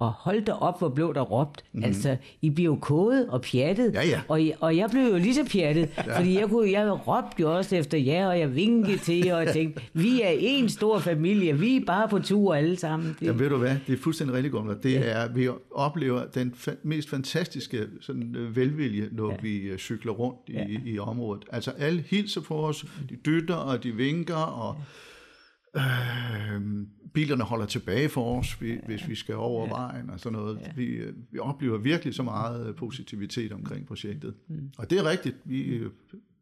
og 0.00 0.12
hold 0.12 0.44
da 0.44 0.52
op, 0.52 0.78
hvor 0.78 0.88
blev 0.88 1.14
der 1.14 1.20
råbt. 1.20 1.64
Mm. 1.72 1.84
Altså, 1.84 2.16
I 2.42 2.50
blev 2.50 2.80
kodet 2.80 3.28
og 3.28 3.42
pjattet. 3.42 3.94
Ja, 3.94 4.06
ja. 4.06 4.20
Og, 4.28 4.40
og 4.60 4.76
jeg 4.76 4.90
blev 4.90 5.02
jo 5.02 5.16
lige 5.16 5.34
så 5.34 5.44
pjattet, 5.52 5.88
ja. 5.96 6.18
fordi 6.18 6.38
jeg, 6.38 6.48
kunne, 6.48 6.70
jeg 6.70 7.08
råbte 7.08 7.36
jo 7.40 7.56
også 7.56 7.76
efter 7.76 7.98
jer, 7.98 8.28
og 8.28 8.38
jeg 8.38 8.54
vinkede 8.54 8.98
til 8.98 9.24
jer, 9.24 9.36
og 9.36 9.44
jeg 9.44 9.52
tænkte, 9.52 9.82
vi 9.92 10.22
er 10.22 10.30
en 10.38 10.68
stor 10.68 10.98
familie, 10.98 11.58
vi 11.58 11.76
er 11.76 11.84
bare 11.86 12.08
på 12.08 12.18
tur 12.18 12.54
alle 12.54 12.76
sammen. 12.76 13.16
Det... 13.20 13.26
Ja, 13.26 13.32
ved 13.32 13.48
du 13.48 13.56
hvad, 13.56 13.76
det 13.86 13.92
er 13.92 14.02
fuldstændig 14.02 14.36
rigtig 14.36 14.52
godt. 14.52 14.82
Det 14.82 14.92
ja. 14.92 15.00
er, 15.00 15.28
vi 15.28 15.48
oplever 15.70 16.24
den 16.26 16.54
fa- 16.56 16.78
mest 16.82 17.10
fantastiske 17.10 17.86
sådan, 18.00 18.36
øh, 18.36 18.56
velvilje, 18.56 19.08
når 19.12 19.30
ja. 19.30 19.36
vi 19.42 19.56
øh, 19.56 19.78
cykler 19.78 20.12
rundt 20.12 20.38
i, 20.48 20.52
ja. 20.52 20.66
i 20.84 20.98
området. 20.98 21.44
Altså, 21.52 21.70
alle 21.78 22.04
hilser 22.06 22.40
på 22.40 22.54
os, 22.54 22.86
de 23.10 23.16
dytter, 23.16 23.54
og 23.54 23.82
de 23.84 23.92
vinker, 23.92 24.34
og... 24.34 24.76
Ja 24.78 24.84
Øh, 25.76 26.86
bilerne 27.14 27.44
holder 27.44 27.66
tilbage 27.66 28.08
for 28.08 28.38
os, 28.38 28.60
vi, 28.60 28.72
ja. 28.72 28.78
hvis 28.86 29.08
vi 29.08 29.14
skal 29.14 29.34
over 29.34 29.66
ja. 29.66 29.72
vejen 29.72 30.10
og 30.10 30.20
sådan 30.20 30.38
noget. 30.38 30.60
Ja. 30.60 30.72
Vi, 30.76 31.00
vi 31.30 31.38
oplever 31.38 31.78
virkelig 31.78 32.14
så 32.14 32.22
meget 32.22 32.68
øh, 32.68 32.74
positivitet 32.74 33.52
omkring 33.52 33.86
projektet. 33.86 34.34
Mm. 34.48 34.70
Og 34.78 34.90
det 34.90 34.98
er 34.98 35.04
rigtigt. 35.10 35.36
Vi, 35.44 35.62
øh, 35.62 35.90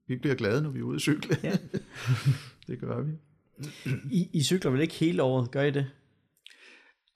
vi 0.07 0.17
bliver 0.17 0.35
glade, 0.35 0.63
når 0.63 0.71
vi 0.71 0.79
er 0.79 0.83
ude 0.83 0.95
at 0.95 1.01
cykle. 1.01 1.37
Ja. 1.43 1.53
det 2.69 2.81
gør 2.81 3.03
vi. 3.03 3.13
I, 4.11 4.29
I 4.33 4.43
cykler 4.43 4.71
vel 4.71 4.81
ikke 4.81 4.95
hele 4.95 5.23
året, 5.23 5.51
gør 5.51 5.63
I 5.63 5.71
det? 5.71 5.87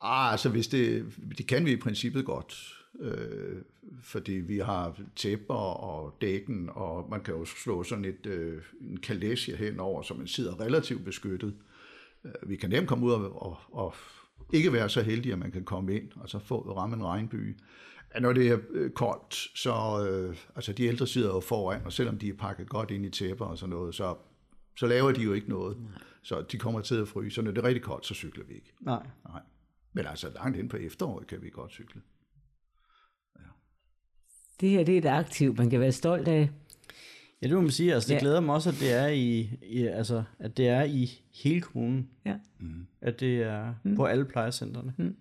Ah, 0.01 0.33
altså 0.33 0.49
hvis 0.49 0.69
det, 0.69 1.05
det 1.39 1.47
kan 1.47 1.65
vi 1.65 1.73
i 1.73 1.77
princippet 1.77 2.25
godt. 2.25 2.73
Øh, 3.01 3.57
fordi 4.03 4.33
vi 4.33 4.59
har 4.59 5.01
tæpper 5.17 5.55
og 5.55 6.17
dækken, 6.21 6.71
og 6.73 7.11
man 7.11 7.21
kan 7.21 7.35
jo 7.35 7.45
slå 7.45 7.83
sådan 7.83 8.05
et, 8.05 8.27
øh, 8.27 8.63
en 8.81 8.97
kalesje 8.97 9.57
henover, 9.57 10.03
så 10.03 10.15
man 10.15 10.27
sidder 10.27 10.61
relativt 10.61 11.05
beskyttet. 11.05 11.49
Øh, 11.49 11.76
vi 12.47 12.57
kan 12.57 12.71
nemt 12.71 12.89
komme 12.89 13.07
ud 13.07 13.13
og, 13.13 13.43
og, 13.43 13.59
og 13.73 13.95
ikke 14.53 14.73
være 14.73 14.89
så 14.89 15.03
heldige, 15.03 15.33
at 15.33 15.39
man 15.39 15.53
kan 15.53 15.65
komme 15.65 15.95
ind 15.97 16.11
og 16.17 16.29
så 16.29 16.39
få 16.39 16.77
ramme 16.77 16.97
en 16.97 17.05
regnby. 17.05 17.57
Når 18.21 18.33
det 18.33 18.49
er 18.49 18.59
øh, 18.71 18.91
koldt, 18.91 19.35
så 19.59 20.07
øh, 20.09 20.37
altså 20.57 20.73
de 20.73 20.85
ældre 20.85 21.07
sidder 21.07 21.29
jo 21.29 21.41
foran, 21.41 21.85
og 21.85 21.93
selvom 21.93 22.19
de 22.19 22.29
er 22.29 22.35
pakket 22.35 22.69
godt 22.69 22.91
ind 22.91 23.07
i 23.07 23.11
tæpper 23.11 23.45
og 23.45 23.59
sådan 23.59 23.71
noget, 23.71 23.95
så, 23.95 24.17
så 24.77 24.87
laver 24.87 25.13
de 25.13 25.23
jo 25.23 25.33
ikke 25.33 25.49
noget. 25.49 25.81
Nej. 25.81 25.91
Så 26.23 26.45
de 26.53 26.59
kommer 26.59 26.81
til 26.81 26.95
at 26.95 27.09
fryse, 27.09 27.35
så 27.35 27.43
når 27.43 27.51
det 27.51 27.59
er 27.59 27.65
rigtig 27.65 27.83
koldt, 27.83 28.07
så 28.07 28.15
cykler 28.15 28.45
vi 28.45 28.55
ikke. 28.55 28.73
Nej. 28.81 29.07
Nej. 29.29 29.41
Men 29.93 30.07
altså 30.07 30.31
langt 30.35 30.59
ind 30.59 30.71
på 30.71 30.77
efteråret 30.77 31.27
kan 31.27 31.43
vi 31.43 31.51
godt 31.51 31.71
cykle. 31.71 32.03
Ja. 33.39 33.45
Det 34.61 34.71
her 34.71 34.85
det 34.85 34.95
er 34.95 34.99
et 34.99 35.19
aktiv, 35.19 35.55
man 35.57 35.71
kan 35.71 35.81
være 35.81 35.93
stolt 35.93 36.29
af. 36.29 36.51
Ja, 37.43 37.47
det 37.47 37.55
må 37.55 37.61
man 37.61 37.71
sige. 37.71 37.95
Altså, 37.95 38.09
det 38.09 38.15
ja. 38.15 38.21
glæder 38.21 38.41
mig 38.41 38.55
også, 38.55 38.69
at 38.69 38.77
det 38.81 38.93
er 38.93 39.07
i, 39.07 39.51
i, 39.63 39.87
altså, 39.87 40.23
at 40.39 40.57
det 40.57 40.69
er 40.69 40.83
i 40.83 41.21
hele 41.35 41.61
kommunen. 41.61 42.09
Ja. 42.27 42.35
Mm. 42.61 42.87
At 43.01 43.21
det 43.21 43.43
er 43.43 43.75
mm. 43.83 43.97
på 43.97 44.05
alle 44.05 44.25
plejecentrene. 44.25 44.93
Mm. 44.97 45.15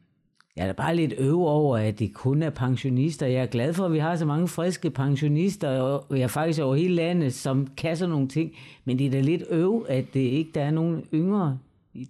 Jeg 0.56 0.64
er 0.64 0.68
da 0.68 0.74
bare 0.74 0.96
lidt 0.96 1.14
øv 1.18 1.40
over, 1.40 1.78
at 1.78 2.00
det 2.00 2.14
kun 2.14 2.44
er 2.44 2.50
pensionister. 2.50 3.26
Jeg 3.26 3.42
er 3.42 3.46
glad 3.46 3.74
for, 3.74 3.86
at 3.86 3.94
vi 3.94 4.00
har 4.00 4.16
så 4.16 4.26
mange 4.26 4.48
friske 4.48 4.90
pensionister, 4.90 5.70
og 5.80 6.20
jeg 6.20 6.32
faktisk 6.32 6.62
over 6.62 6.76
hele 6.76 6.96
landet, 6.96 7.34
som 7.34 7.68
kan 7.78 7.98
sådan 7.98 8.10
nogle 8.10 8.28
ting. 8.28 8.52
Men 8.86 9.00
det 9.00 9.08
er 9.08 9.12
da 9.12 9.22
lidt 9.22 9.44
øv, 9.50 9.86
at 9.90 10.06
det 10.14 10.20
ikke 10.20 10.52
der 10.56 10.62
er 10.62 10.72
nogen 10.72 11.04
yngre. 11.14 11.60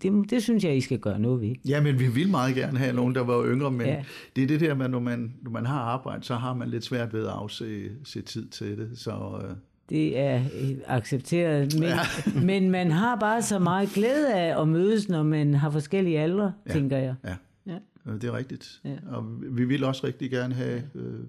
Det, 0.01 0.29
det 0.29 0.43
synes 0.43 0.63
jeg, 0.63 0.77
I 0.77 0.81
skal 0.81 0.99
gøre 0.99 1.19
noget 1.19 1.41
ved. 1.41 1.55
Ja, 1.67 1.81
men 1.81 1.99
vi 1.99 2.07
vil 2.07 2.29
meget 2.29 2.55
gerne 2.55 2.77
have 2.77 2.93
nogen, 2.93 3.15
der 3.15 3.21
var 3.21 3.45
yngre, 3.45 3.71
men 3.71 3.87
ja. 3.87 4.03
det 4.35 4.43
er 4.43 4.47
det 4.47 4.59
der 4.59 4.73
med, 4.73 4.87
når 4.87 4.99
man, 4.99 5.33
når 5.41 5.51
man 5.51 5.65
har 5.65 5.79
arbejde, 5.79 6.23
så 6.23 6.35
har 6.35 6.53
man 6.53 6.69
lidt 6.69 6.83
svært 6.83 7.13
ved 7.13 7.23
at 7.23 7.31
afse 7.31 7.89
se 8.03 8.21
tid 8.21 8.47
til 8.47 8.77
det. 8.77 8.89
Så, 8.95 9.41
øh 9.43 9.55
det 9.89 10.19
er 10.19 10.35
øh, 10.35 10.77
accepteret, 10.85 11.73
men, 11.73 11.83
ja. 11.83 11.99
men 12.51 12.71
man 12.71 12.91
har 12.91 13.15
bare 13.15 13.41
så 13.41 13.59
meget 13.59 13.89
glæde 13.89 14.33
af 14.33 14.61
at 14.61 14.67
mødes, 14.67 15.09
når 15.09 15.23
man 15.23 15.53
har 15.53 15.69
forskellige 15.69 16.19
aldre, 16.19 16.53
ja. 16.67 16.73
tænker 16.73 16.97
jeg. 16.97 17.15
Ja. 17.23 17.35
ja, 17.67 17.77
det 18.13 18.23
er 18.23 18.37
rigtigt. 18.37 18.81
Ja. 18.83 18.95
Og 19.07 19.25
vi 19.51 19.65
vil 19.65 19.83
også 19.83 20.07
rigtig 20.07 20.31
gerne 20.31 20.53
have 20.53 20.83
øh, 20.95 21.19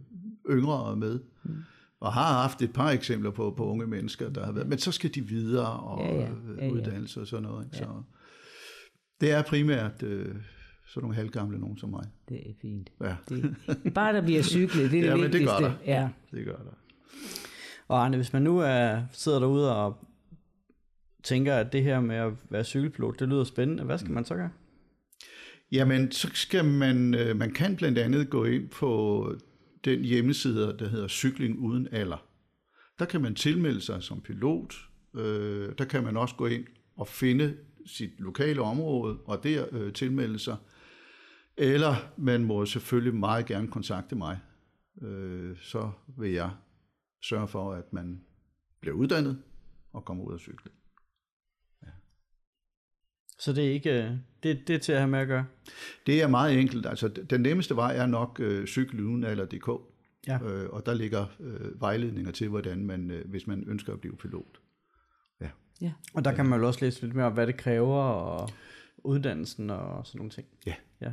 yngre 0.50 0.96
med. 0.96 1.20
Mm. 1.44 1.54
Og 2.00 2.12
har 2.12 2.42
haft 2.42 2.62
et 2.62 2.72
par 2.72 2.90
eksempler 2.90 3.30
på, 3.30 3.54
på 3.56 3.64
unge 3.64 3.86
mennesker, 3.86 4.28
der 4.28 4.44
har 4.44 4.52
været, 4.52 4.68
men 4.68 4.78
så 4.78 4.92
skal 4.92 5.14
de 5.14 5.20
videre 5.20 5.72
og 5.72 6.04
ja, 6.04 6.14
ja. 6.14 6.20
Ja, 6.20 6.64
ja. 6.64 6.70
uddannelse 6.70 7.20
og 7.20 7.26
sådan 7.26 7.42
noget. 7.42 7.68
Ja. 7.72 7.78
Så 7.78 7.86
det 9.20 9.32
er 9.32 9.42
primært 9.42 10.02
øh, 10.02 10.34
sådan 10.86 11.02
nogle 11.02 11.14
halvgamle 11.14 11.58
nogen 11.58 11.78
som 11.78 11.90
mig. 11.90 12.04
Det 12.28 12.50
er 12.50 12.52
fint. 12.62 12.90
Ja. 13.00 13.16
Det, 13.28 13.56
bare 13.94 14.12
der 14.12 14.22
bliver 14.22 14.42
cyklet, 14.42 14.90
det 14.90 14.98
er 14.98 15.02
det 15.02 15.08
ja, 15.08 15.14
vigtigste. 15.14 15.38
Men 15.38 15.62
det 15.62 15.62
gør 15.62 15.68
der. 15.68 15.72
Ja. 15.86 16.08
Det 16.30 16.44
gør 16.44 16.56
der. 16.56 16.76
Og 17.88 18.04
Arne, 18.04 18.16
hvis 18.16 18.32
man 18.32 18.42
nu 18.42 18.58
er, 18.58 19.02
sidder 19.12 19.38
derude 19.38 19.76
og 19.76 20.06
tænker, 21.22 21.54
at 21.54 21.72
det 21.72 21.82
her 21.82 22.00
med 22.00 22.16
at 22.16 22.32
være 22.50 22.64
cykelpilot, 22.64 23.20
det 23.20 23.28
lyder 23.28 23.44
spændende, 23.44 23.84
hvad 23.84 23.98
skal 23.98 24.12
man 24.12 24.24
så 24.24 24.34
gøre? 24.34 24.50
Jamen, 25.72 26.12
så 26.12 26.30
skal 26.34 26.64
man, 26.64 27.14
øh, 27.14 27.36
man 27.36 27.50
kan 27.52 27.76
blandt 27.76 27.98
andet 27.98 28.30
gå 28.30 28.44
ind 28.44 28.68
på 28.68 29.34
den 29.84 30.00
hjemmeside, 30.00 30.76
der 30.78 30.88
hedder 30.88 31.08
Cykling 31.08 31.58
Uden 31.58 31.88
Alder. 31.92 32.26
Der 32.98 33.04
kan 33.04 33.22
man 33.22 33.34
tilmelde 33.34 33.80
sig 33.80 34.02
som 34.02 34.20
pilot. 34.20 34.74
Øh, 35.16 35.72
der 35.78 35.84
kan 35.84 36.04
man 36.04 36.16
også 36.16 36.34
gå 36.34 36.46
ind 36.46 36.64
og 36.96 37.08
finde 37.08 37.56
sit 37.86 38.10
lokale 38.18 38.60
område, 38.60 39.18
og 39.24 39.44
der 39.44 39.66
øh, 39.72 39.92
tilmelde 39.92 40.38
sig. 40.38 40.56
Eller 41.56 41.94
man 42.16 42.44
må 42.44 42.66
selvfølgelig 42.66 43.14
meget 43.14 43.46
gerne 43.46 43.68
kontakte 43.68 44.16
mig. 44.16 44.38
så 45.62 45.90
vil 46.18 46.32
jeg 46.32 46.50
sørge 47.28 47.48
for, 47.48 47.72
at 47.72 47.92
man 47.92 48.20
bliver 48.80 48.96
uddannet 48.96 49.42
og 49.92 50.04
kommer 50.04 50.24
ud 50.24 50.32
og 50.32 50.40
cykle. 50.40 50.70
Ja. 51.82 51.88
Så 53.38 53.52
det 53.52 53.66
er 53.66 53.70
ikke 53.70 54.04
øh, 54.04 54.10
det, 54.42 54.68
det 54.68 54.74
er 54.74 54.78
til 54.78 54.92
at 54.92 54.98
have 54.98 55.10
med 55.10 55.18
at 55.18 55.28
gøre? 55.28 55.46
Det 56.06 56.22
er 56.22 56.28
meget 56.28 56.60
enkelt. 56.60 56.86
Altså, 56.86 57.08
den 57.08 57.40
nemmeste 57.40 57.76
vej 57.76 57.96
er 57.96 58.06
nok 58.06 58.40
øh, 58.40 58.66
cykeluden.dk, 58.66 59.68
ja. 60.26 60.42
øh, 60.42 60.70
og 60.70 60.86
der 60.86 60.94
ligger 60.94 61.26
øh, 61.40 61.80
vejledninger 61.80 62.32
til, 62.32 62.48
hvordan 62.48 62.86
man, 62.86 63.10
øh, 63.10 63.30
hvis 63.30 63.46
man 63.46 63.64
ønsker 63.66 63.92
at 63.92 64.00
blive 64.00 64.16
pilot. 64.16 64.60
Ja. 65.40 65.50
ja. 65.80 65.92
Og 66.14 66.24
der 66.24 66.34
kan 66.34 66.46
man 66.46 66.60
jo 66.60 66.66
også 66.66 66.84
læse 66.84 67.02
lidt 67.02 67.14
mere 67.14 67.26
om, 67.26 67.32
hvad 67.32 67.46
det 67.46 67.56
kræver, 67.56 68.02
og 68.02 68.50
uddannelsen 68.98 69.70
og 69.70 70.06
sådan 70.06 70.18
nogle 70.18 70.30
ting. 70.30 70.46
Ja. 70.66 70.74
ja. 71.00 71.12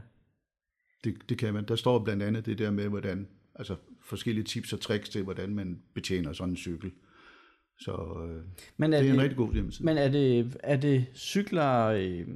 Det, 1.04 1.30
det 1.30 1.38
kan 1.38 1.54
man. 1.54 1.66
Der 1.66 1.76
står 1.76 2.04
blandt 2.04 2.24
andet 2.24 2.46
det 2.46 2.58
der 2.58 2.72
med, 2.72 2.90
hvordan 2.90 3.28
altså 3.56 3.76
forskellige 4.06 4.44
tips 4.44 4.74
og 4.74 4.82
tricks 4.82 5.10
til, 5.10 5.24
hvordan 5.24 5.56
man 5.56 5.82
betjener 5.94 6.34
sådan 6.34 6.54
en 6.54 6.58
cykel. 6.58 6.92
Så 7.80 7.92
øh, 7.92 8.44
men 8.78 8.94
er 8.94 8.98
det 8.98 9.06
er 9.06 9.12
det, 9.12 9.16
en 9.16 9.22
rigtig 9.22 9.38
god 9.38 9.54
hjemmeside. 9.54 9.86
Men 9.86 9.98
er 9.98 10.08
det, 10.08 10.58
er 10.64 10.76
det 10.78 11.06
cykler, 11.16 11.86
øh, 11.86 12.28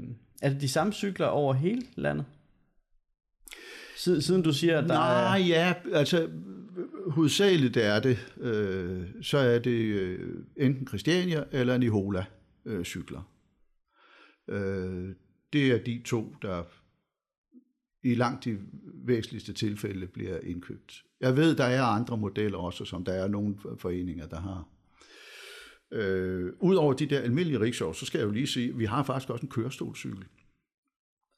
er 0.41 0.49
det 0.49 0.61
de 0.61 0.69
samme 0.69 0.93
cykler 0.93 1.25
over 1.25 1.53
hele 1.53 1.81
landet? 1.95 2.25
Siden 3.97 4.41
du 4.41 4.53
siger, 4.53 4.77
at 4.77 4.83
der 4.83 4.95
Nej, 4.95 5.39
er... 5.39 5.45
ja, 5.45 5.73
altså 5.93 6.29
hovedsageligt 7.07 7.77
er 7.77 7.99
det, 7.99 8.33
øh, 8.37 9.07
så 9.21 9.37
er 9.37 9.59
det 9.59 9.79
øh, 9.79 10.43
enten 10.57 10.87
Christiania 10.87 11.43
eller 11.51 11.77
Nihola 11.77 12.25
øh, 12.65 12.83
cykler. 12.83 13.31
Øh, 14.47 15.09
det 15.53 15.71
er 15.71 15.77
de 15.77 16.01
to, 16.05 16.35
der 16.41 16.63
i 18.11 18.15
langt 18.15 18.45
de 18.45 18.57
væsentligste 19.05 19.53
tilfælde 19.53 20.07
bliver 20.07 20.39
indkøbt. 20.43 21.03
Jeg 21.21 21.37
ved, 21.37 21.55
der 21.55 21.63
er 21.63 21.83
andre 21.83 22.17
modeller 22.17 22.57
også, 22.57 22.85
som 22.85 23.03
der 23.03 23.13
er 23.13 23.27
nogle 23.27 23.55
foreninger, 23.77 24.27
der 24.27 24.39
har. 24.39 24.67
Øh, 25.91 26.53
Udover 26.59 26.93
de 26.93 27.05
der 27.05 27.19
almindelige 27.19 27.59
rickshaw, 27.59 27.93
så 27.93 28.05
skal 28.05 28.17
jeg 28.17 28.25
jo 28.25 28.31
lige 28.31 28.47
sige, 28.47 28.69
at 28.69 28.79
vi 28.79 28.85
har 28.85 29.03
faktisk 29.03 29.29
også 29.29 29.45
en 29.45 29.49
kørestolcykel. 29.49 30.25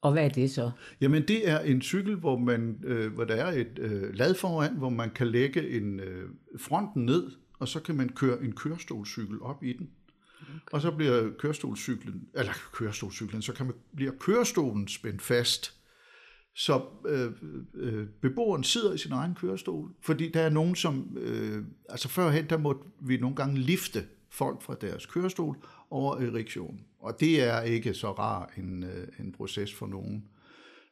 Og 0.01 0.11
hvad 0.11 0.25
er 0.25 0.29
det 0.29 0.51
så? 0.51 0.71
Jamen 1.01 1.27
det 1.27 1.49
er 1.49 1.59
en 1.59 1.81
cykel, 1.81 2.15
hvor, 2.15 2.37
man, 2.37 2.81
øh, 2.83 3.13
hvor 3.13 3.23
der 3.23 3.35
er 3.35 3.51
et 3.51 3.79
øh, 3.79 4.13
lad 4.13 4.35
foran, 4.35 4.77
hvor 4.77 4.89
man 4.89 5.09
kan 5.09 5.27
lægge 5.27 5.69
en 5.69 5.99
øh, 5.99 6.29
fronten 6.59 7.05
ned, 7.05 7.31
og 7.59 7.67
så 7.67 7.79
kan 7.79 7.95
man 7.95 8.09
køre 8.09 8.43
en 8.43 8.55
kørestolcykel 8.55 9.41
op 9.41 9.63
i 9.63 9.73
den. 9.73 9.89
Okay. 10.41 10.59
Og 10.71 10.81
så 10.81 10.91
bliver 10.91 11.29
kørestolcyklen, 11.39 12.27
eller 12.33 12.53
kørestolcyklen, 12.73 13.41
så 13.41 13.53
kan 13.53 13.65
man, 13.65 13.75
bliver 13.95 14.11
kørestolen 14.19 14.87
spændt 14.87 15.21
fast, 15.21 15.78
så 16.55 16.85
øh, 17.07 17.31
øh, 17.73 18.07
beboeren 18.21 18.63
sidder 18.63 18.93
i 18.93 18.97
sin 18.97 19.11
egen 19.11 19.35
kørestol, 19.35 19.91
fordi 20.01 20.31
der 20.31 20.41
er 20.41 20.49
nogen, 20.49 20.75
som, 20.75 21.17
øh, 21.17 21.65
altså 21.89 22.09
førhen, 22.09 22.49
der 22.49 22.57
måtte 22.57 22.81
vi 23.01 23.17
nogle 23.17 23.35
gange 23.35 23.57
lifte 23.57 24.07
folk 24.29 24.61
fra 24.61 24.75
deres 24.81 25.05
kørestol 25.05 25.57
over 25.89 26.33
riksjonen. 26.33 26.85
Og 26.99 27.19
det 27.19 27.43
er 27.43 27.61
ikke 27.61 27.93
så 27.93 28.11
rar 28.11 28.53
en, 28.57 28.83
øh, 28.83 29.07
en 29.19 29.31
proces 29.31 29.73
for 29.73 29.87
nogen. 29.87 30.29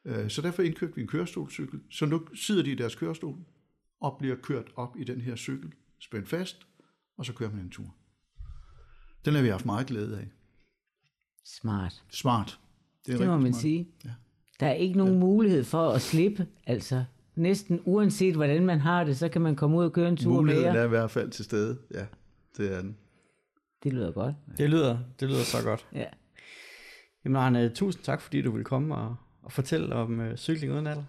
Øh, 0.05 0.29
så 0.29 0.41
derfor 0.41 0.61
indkøbte 0.61 0.95
vi 0.95 1.01
en 1.01 1.07
kørestolcykel. 1.07 1.79
Så 1.91 2.05
nu 2.05 2.27
sidder 2.35 2.63
de 2.63 2.71
i 2.71 2.75
deres 2.75 2.95
kørestol 2.95 3.37
og 4.01 4.15
bliver 4.19 4.35
kørt 4.35 4.71
op 4.75 4.97
i 4.99 5.03
den 5.03 5.21
her 5.21 5.35
cykel, 5.35 5.73
spændt 5.99 6.29
fast, 6.29 6.67
og 7.17 7.25
så 7.25 7.33
kører 7.33 7.51
man 7.51 7.59
en 7.59 7.69
tur. 7.69 7.95
Den 9.25 9.33
har 9.33 9.41
vi 9.41 9.47
haft 9.47 9.65
meget 9.65 9.87
glæde 9.87 10.19
af. 10.19 10.27
Smart. 11.45 12.03
Smart. 12.09 12.59
Det, 13.05 13.19
det 13.19 13.27
må 13.27 13.37
man 13.37 13.53
smart. 13.53 13.61
sige. 13.61 13.87
Ja. 14.05 14.13
Der 14.59 14.67
er 14.67 14.73
ikke 14.73 14.97
nogen 14.97 15.19
mulighed 15.19 15.63
for 15.63 15.89
at 15.89 16.01
slippe, 16.01 16.47
altså 16.67 17.03
næsten 17.35 17.81
uanset 17.85 18.35
hvordan 18.35 18.65
man 18.65 18.79
har 18.79 19.03
det, 19.03 19.17
så 19.17 19.29
kan 19.29 19.41
man 19.41 19.55
komme 19.55 19.77
ud 19.77 19.83
og 19.85 19.93
køre 19.93 20.09
en 20.09 20.17
tur 20.17 20.33
Muligheden 20.33 20.71
mere. 20.73 20.81
er 20.81 20.85
i 20.85 20.89
hvert 20.89 21.11
fald 21.11 21.29
til 21.29 21.45
stede. 21.45 21.77
Ja, 21.93 22.05
det 22.57 22.73
er 22.75 22.81
den. 22.81 22.97
Det 23.83 23.93
lyder 23.93 24.11
godt. 24.11 24.35
Det 24.57 24.69
lyder, 24.69 24.97
det 25.19 25.27
lyder 25.29 25.43
så 25.43 25.57
godt. 25.63 25.87
Ja. 25.95 26.05
Jamen 27.25 27.35
Arne, 27.35 27.69
tusind 27.69 28.03
tak, 28.03 28.21
fordi 28.21 28.41
du 28.41 28.51
vil 28.51 28.63
komme 28.63 28.95
og, 28.95 29.15
og 29.43 29.51
fortælle 29.51 29.95
om 29.95 30.19
øh, 30.19 30.37
cykling 30.37 30.73
uden 30.73 30.87
alder. 30.87 31.03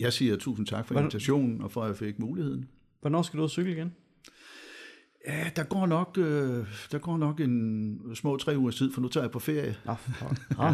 Jeg 0.00 0.12
siger 0.12 0.36
tusind 0.36 0.66
tak 0.66 0.86
for 0.86 0.94
Hvordan- 0.94 1.04
invitationen, 1.04 1.62
og 1.62 1.70
for 1.72 1.82
at 1.82 1.88
jeg 1.88 1.96
fik 1.96 2.18
muligheden. 2.18 2.68
Hvornår 3.00 3.22
skal 3.22 3.36
du 3.36 3.42
ud 3.42 3.44
og 3.44 3.50
cykle 3.50 3.72
igen? 3.72 3.92
Ja, 5.26 5.44
der 5.56 5.62
går 5.62 5.86
nok, 5.86 6.18
øh, 6.18 6.66
der 6.92 6.98
går 6.98 7.16
nok 7.16 7.40
en 7.40 8.00
små 8.14 8.36
tre 8.36 8.58
ugers 8.58 8.76
tid, 8.76 8.92
for 8.92 9.00
nu 9.00 9.08
tager 9.08 9.24
jeg 9.24 9.30
på 9.30 9.38
ferie. 9.38 9.76
Nå, 9.84 9.94
Nå, 10.58 10.72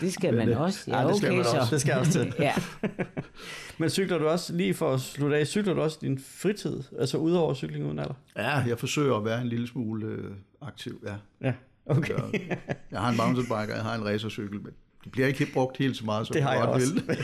det 0.00 0.12
skal 0.12 0.34
man 0.34 0.52
også. 0.52 0.84
Ja, 0.90 1.00
Ja, 1.00 1.08
det 1.08 1.16
skal 1.16 1.28
okay 1.28 1.36
man 1.36 1.44
så. 1.44 1.56
også. 1.58 1.70
Det 1.74 1.80
skal 1.80 1.90
jeg 1.90 1.98
også 2.00 2.12
til. 2.12 2.34
ja. 2.38 2.54
Men 3.78 3.90
cykler 3.90 4.18
du 4.18 4.28
også, 4.28 4.52
lige 4.54 4.74
for 4.74 4.92
at 4.94 5.00
slutte 5.00 5.36
af, 5.36 5.46
cykler 5.46 5.74
du 5.74 5.80
også 5.80 5.98
din 6.00 6.18
fritid, 6.18 6.82
altså 6.98 7.16
udover 7.18 7.54
cykling 7.54 7.86
uden 7.86 7.98
alder? 7.98 8.14
Ja, 8.36 8.48
jeg 8.58 8.78
forsøger 8.78 9.16
at 9.16 9.24
være 9.24 9.40
en 9.42 9.48
lille 9.48 9.66
smule 9.68 10.06
øh, 10.06 10.30
aktiv, 10.60 11.04
ja. 11.06 11.14
Ja, 11.48 11.54
okay. 11.86 12.14
Så, 12.16 12.38
jeg 12.90 13.00
har 13.00 13.10
en 13.10 13.16
mountainbike, 13.16 13.54
og 13.54 13.68
jeg 13.76 13.82
har 13.82 13.94
en 13.94 14.04
racercykel, 14.04 14.60
men 14.62 14.72
det 15.04 15.12
bliver 15.12 15.26
ikke 15.26 15.38
helt 15.38 15.52
brugt 15.52 15.76
helt 15.76 15.96
så 15.96 16.04
meget, 16.04 16.26
som 16.26 16.34
Det 16.34 16.42
har 16.42 16.52
jeg 16.54 16.62
godt 16.66 16.70
også. 16.82 16.94
vil. 16.94 17.16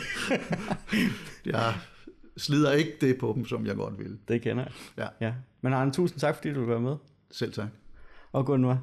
jeg 1.45 1.73
slider 2.37 2.71
ikke 2.71 2.91
det 3.01 3.17
på 3.17 3.33
dem, 3.35 3.45
som 3.45 3.65
jeg 3.65 3.75
godt 3.75 3.99
vil. 3.99 4.17
Det 4.27 4.41
kender 4.41 4.63
jeg. 4.63 4.71
Ja, 5.21 5.25
Ja. 5.27 5.33
Men 5.61 5.73
Arne, 5.73 5.91
tusind 5.91 6.19
tak, 6.19 6.35
fordi 6.35 6.53
du 6.53 6.59
vil 6.59 6.69
være 6.69 6.79
med. 6.81 6.95
selv 7.31 7.53
tak. 7.53 7.67
Og 8.31 8.45
Gunvar, 8.45 8.77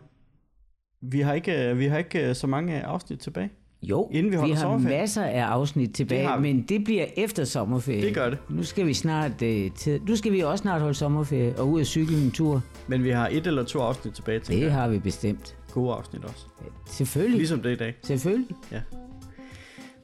vi 1.03 1.21
har 1.21 1.33
ikke, 1.33 1.69
øh, 1.71 1.79
vi 1.79 1.87
har 1.87 1.99
ikke 1.99 2.29
øh, 2.29 2.35
så 2.35 2.47
mange 2.47 2.83
afsnit 2.83 3.19
tilbage. 3.19 3.51
Jo, 3.83 4.09
Inden 4.13 4.25
vi 4.25 4.31
vi, 4.31 4.37
holder 4.37 4.55
har 4.55 4.63
sommerferie. 4.63 4.99
masser 5.01 5.23
af 5.25 5.41
afsnit 5.43 5.95
tilbage, 5.95 6.29
vi. 6.37 6.43
men 6.43 6.63
det 6.63 6.85
bliver 6.85 7.07
efter 7.17 7.45
sommerferie. 7.45 8.03
Det 8.03 8.15
gør 8.15 8.31
det. 8.31 8.39
Nu 8.51 8.63
skal 8.63 8.87
vi 8.87 8.95
snart 8.95 9.31
uh, 9.31 9.75
til, 9.77 10.01
nu 10.09 10.17
skal 10.17 10.33
vi 10.33 10.41
også 10.41 10.63
snart 10.63 10.81
holde 10.81 10.95
sommerferie 10.95 11.59
og 11.59 11.69
ud 11.69 11.81
og 11.81 11.87
cykle 11.87 12.23
en 12.25 12.31
tur. 12.31 12.63
Men 12.89 13.05
vi 13.05 13.11
har 13.11 13.29
et 13.29 13.47
eller 13.47 13.65
to 13.65 13.79
afsnit 13.81 14.15
tilbage, 14.15 14.41
tænker 14.41 14.61
Det 14.65 14.71
jeg. 14.73 14.81
har 14.81 14.89
vi 14.89 14.99
bestemt. 14.99 15.57
Gode 15.73 15.95
afsnit 15.95 16.25
også. 16.25 16.47
Selvfølgelig. 16.87 17.37
Ligesom 17.39 17.61
det 17.63 17.73
i 17.73 17.77
dag. 17.77 17.95
Selvfølgelig. 18.03 18.57
Ja. 18.73 18.81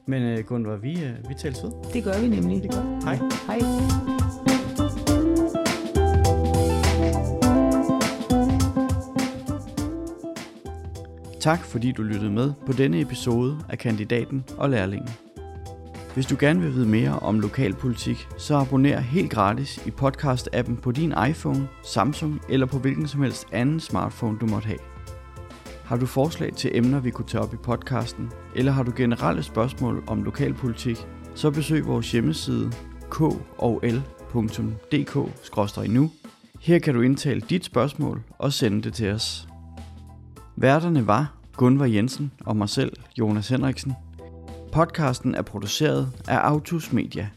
Men 0.07 0.33
uh, 0.39 0.45
Gunvar, 0.45 0.75
vi, 0.75 0.93
uh, 0.93 1.29
vi 1.29 1.33
tales 1.39 1.63
ved. 1.63 1.71
Det 1.93 2.03
gør 2.03 2.19
vi 2.21 2.27
nemlig. 2.27 2.63
Det 2.63 2.71
gør. 2.71 2.99
Hej. 3.05 3.15
Hej. 3.47 4.42
Tak 11.43 11.63
fordi 11.65 11.91
du 11.91 12.03
lyttede 12.03 12.31
med 12.31 12.53
på 12.65 12.73
denne 12.73 13.01
episode 13.01 13.59
af 13.69 13.77
Kandidaten 13.77 14.43
og 14.57 14.69
Lærlingen. 14.69 15.09
Hvis 16.13 16.25
du 16.25 16.35
gerne 16.39 16.61
vil 16.61 16.73
vide 16.73 16.87
mere 16.87 17.19
om 17.19 17.39
lokalpolitik, 17.39 18.27
så 18.37 18.55
abonner 18.55 18.99
helt 18.99 19.31
gratis 19.31 19.77
i 19.85 19.89
podcast-appen 19.89 20.75
på 20.81 20.91
din 20.91 21.13
iPhone, 21.29 21.67
Samsung 21.85 22.41
eller 22.49 22.65
på 22.65 22.79
hvilken 22.79 23.07
som 23.07 23.21
helst 23.21 23.47
anden 23.51 23.79
smartphone 23.79 24.37
du 24.39 24.45
måtte 24.45 24.67
have. 24.67 24.79
Har 25.85 25.97
du 25.97 26.05
forslag 26.05 26.53
til 26.53 26.77
emner, 26.77 26.99
vi 26.99 27.11
kunne 27.11 27.27
tage 27.27 27.43
op 27.43 27.53
i 27.53 27.57
podcasten, 27.57 28.31
eller 28.55 28.71
har 28.71 28.83
du 28.83 28.91
generelle 28.95 29.43
spørgsmål 29.43 30.03
om 30.07 30.23
lokalpolitik, 30.23 30.97
så 31.35 31.51
besøg 31.51 31.87
vores 31.87 32.11
hjemmeside 32.11 32.71
kol.dk-nu. 33.09 34.01
Her 36.61 36.79
kan 36.79 36.93
du 36.93 37.01
indtale 37.01 37.41
dit 37.41 37.65
spørgsmål 37.65 38.23
og 38.37 38.53
sende 38.53 38.81
det 38.81 38.93
til 38.93 39.11
os. 39.11 39.47
Værterne 40.55 41.07
var 41.07 41.33
Gunvar 41.55 41.85
Jensen 41.85 42.31
og 42.45 42.57
mig 42.57 42.69
selv, 42.69 42.93
Jonas 43.19 43.49
Henriksen. 43.49 43.93
Podcasten 44.71 45.35
er 45.35 45.41
produceret 45.41 46.09
af 46.27 46.37
Autus 46.37 46.91
Media. 46.93 47.29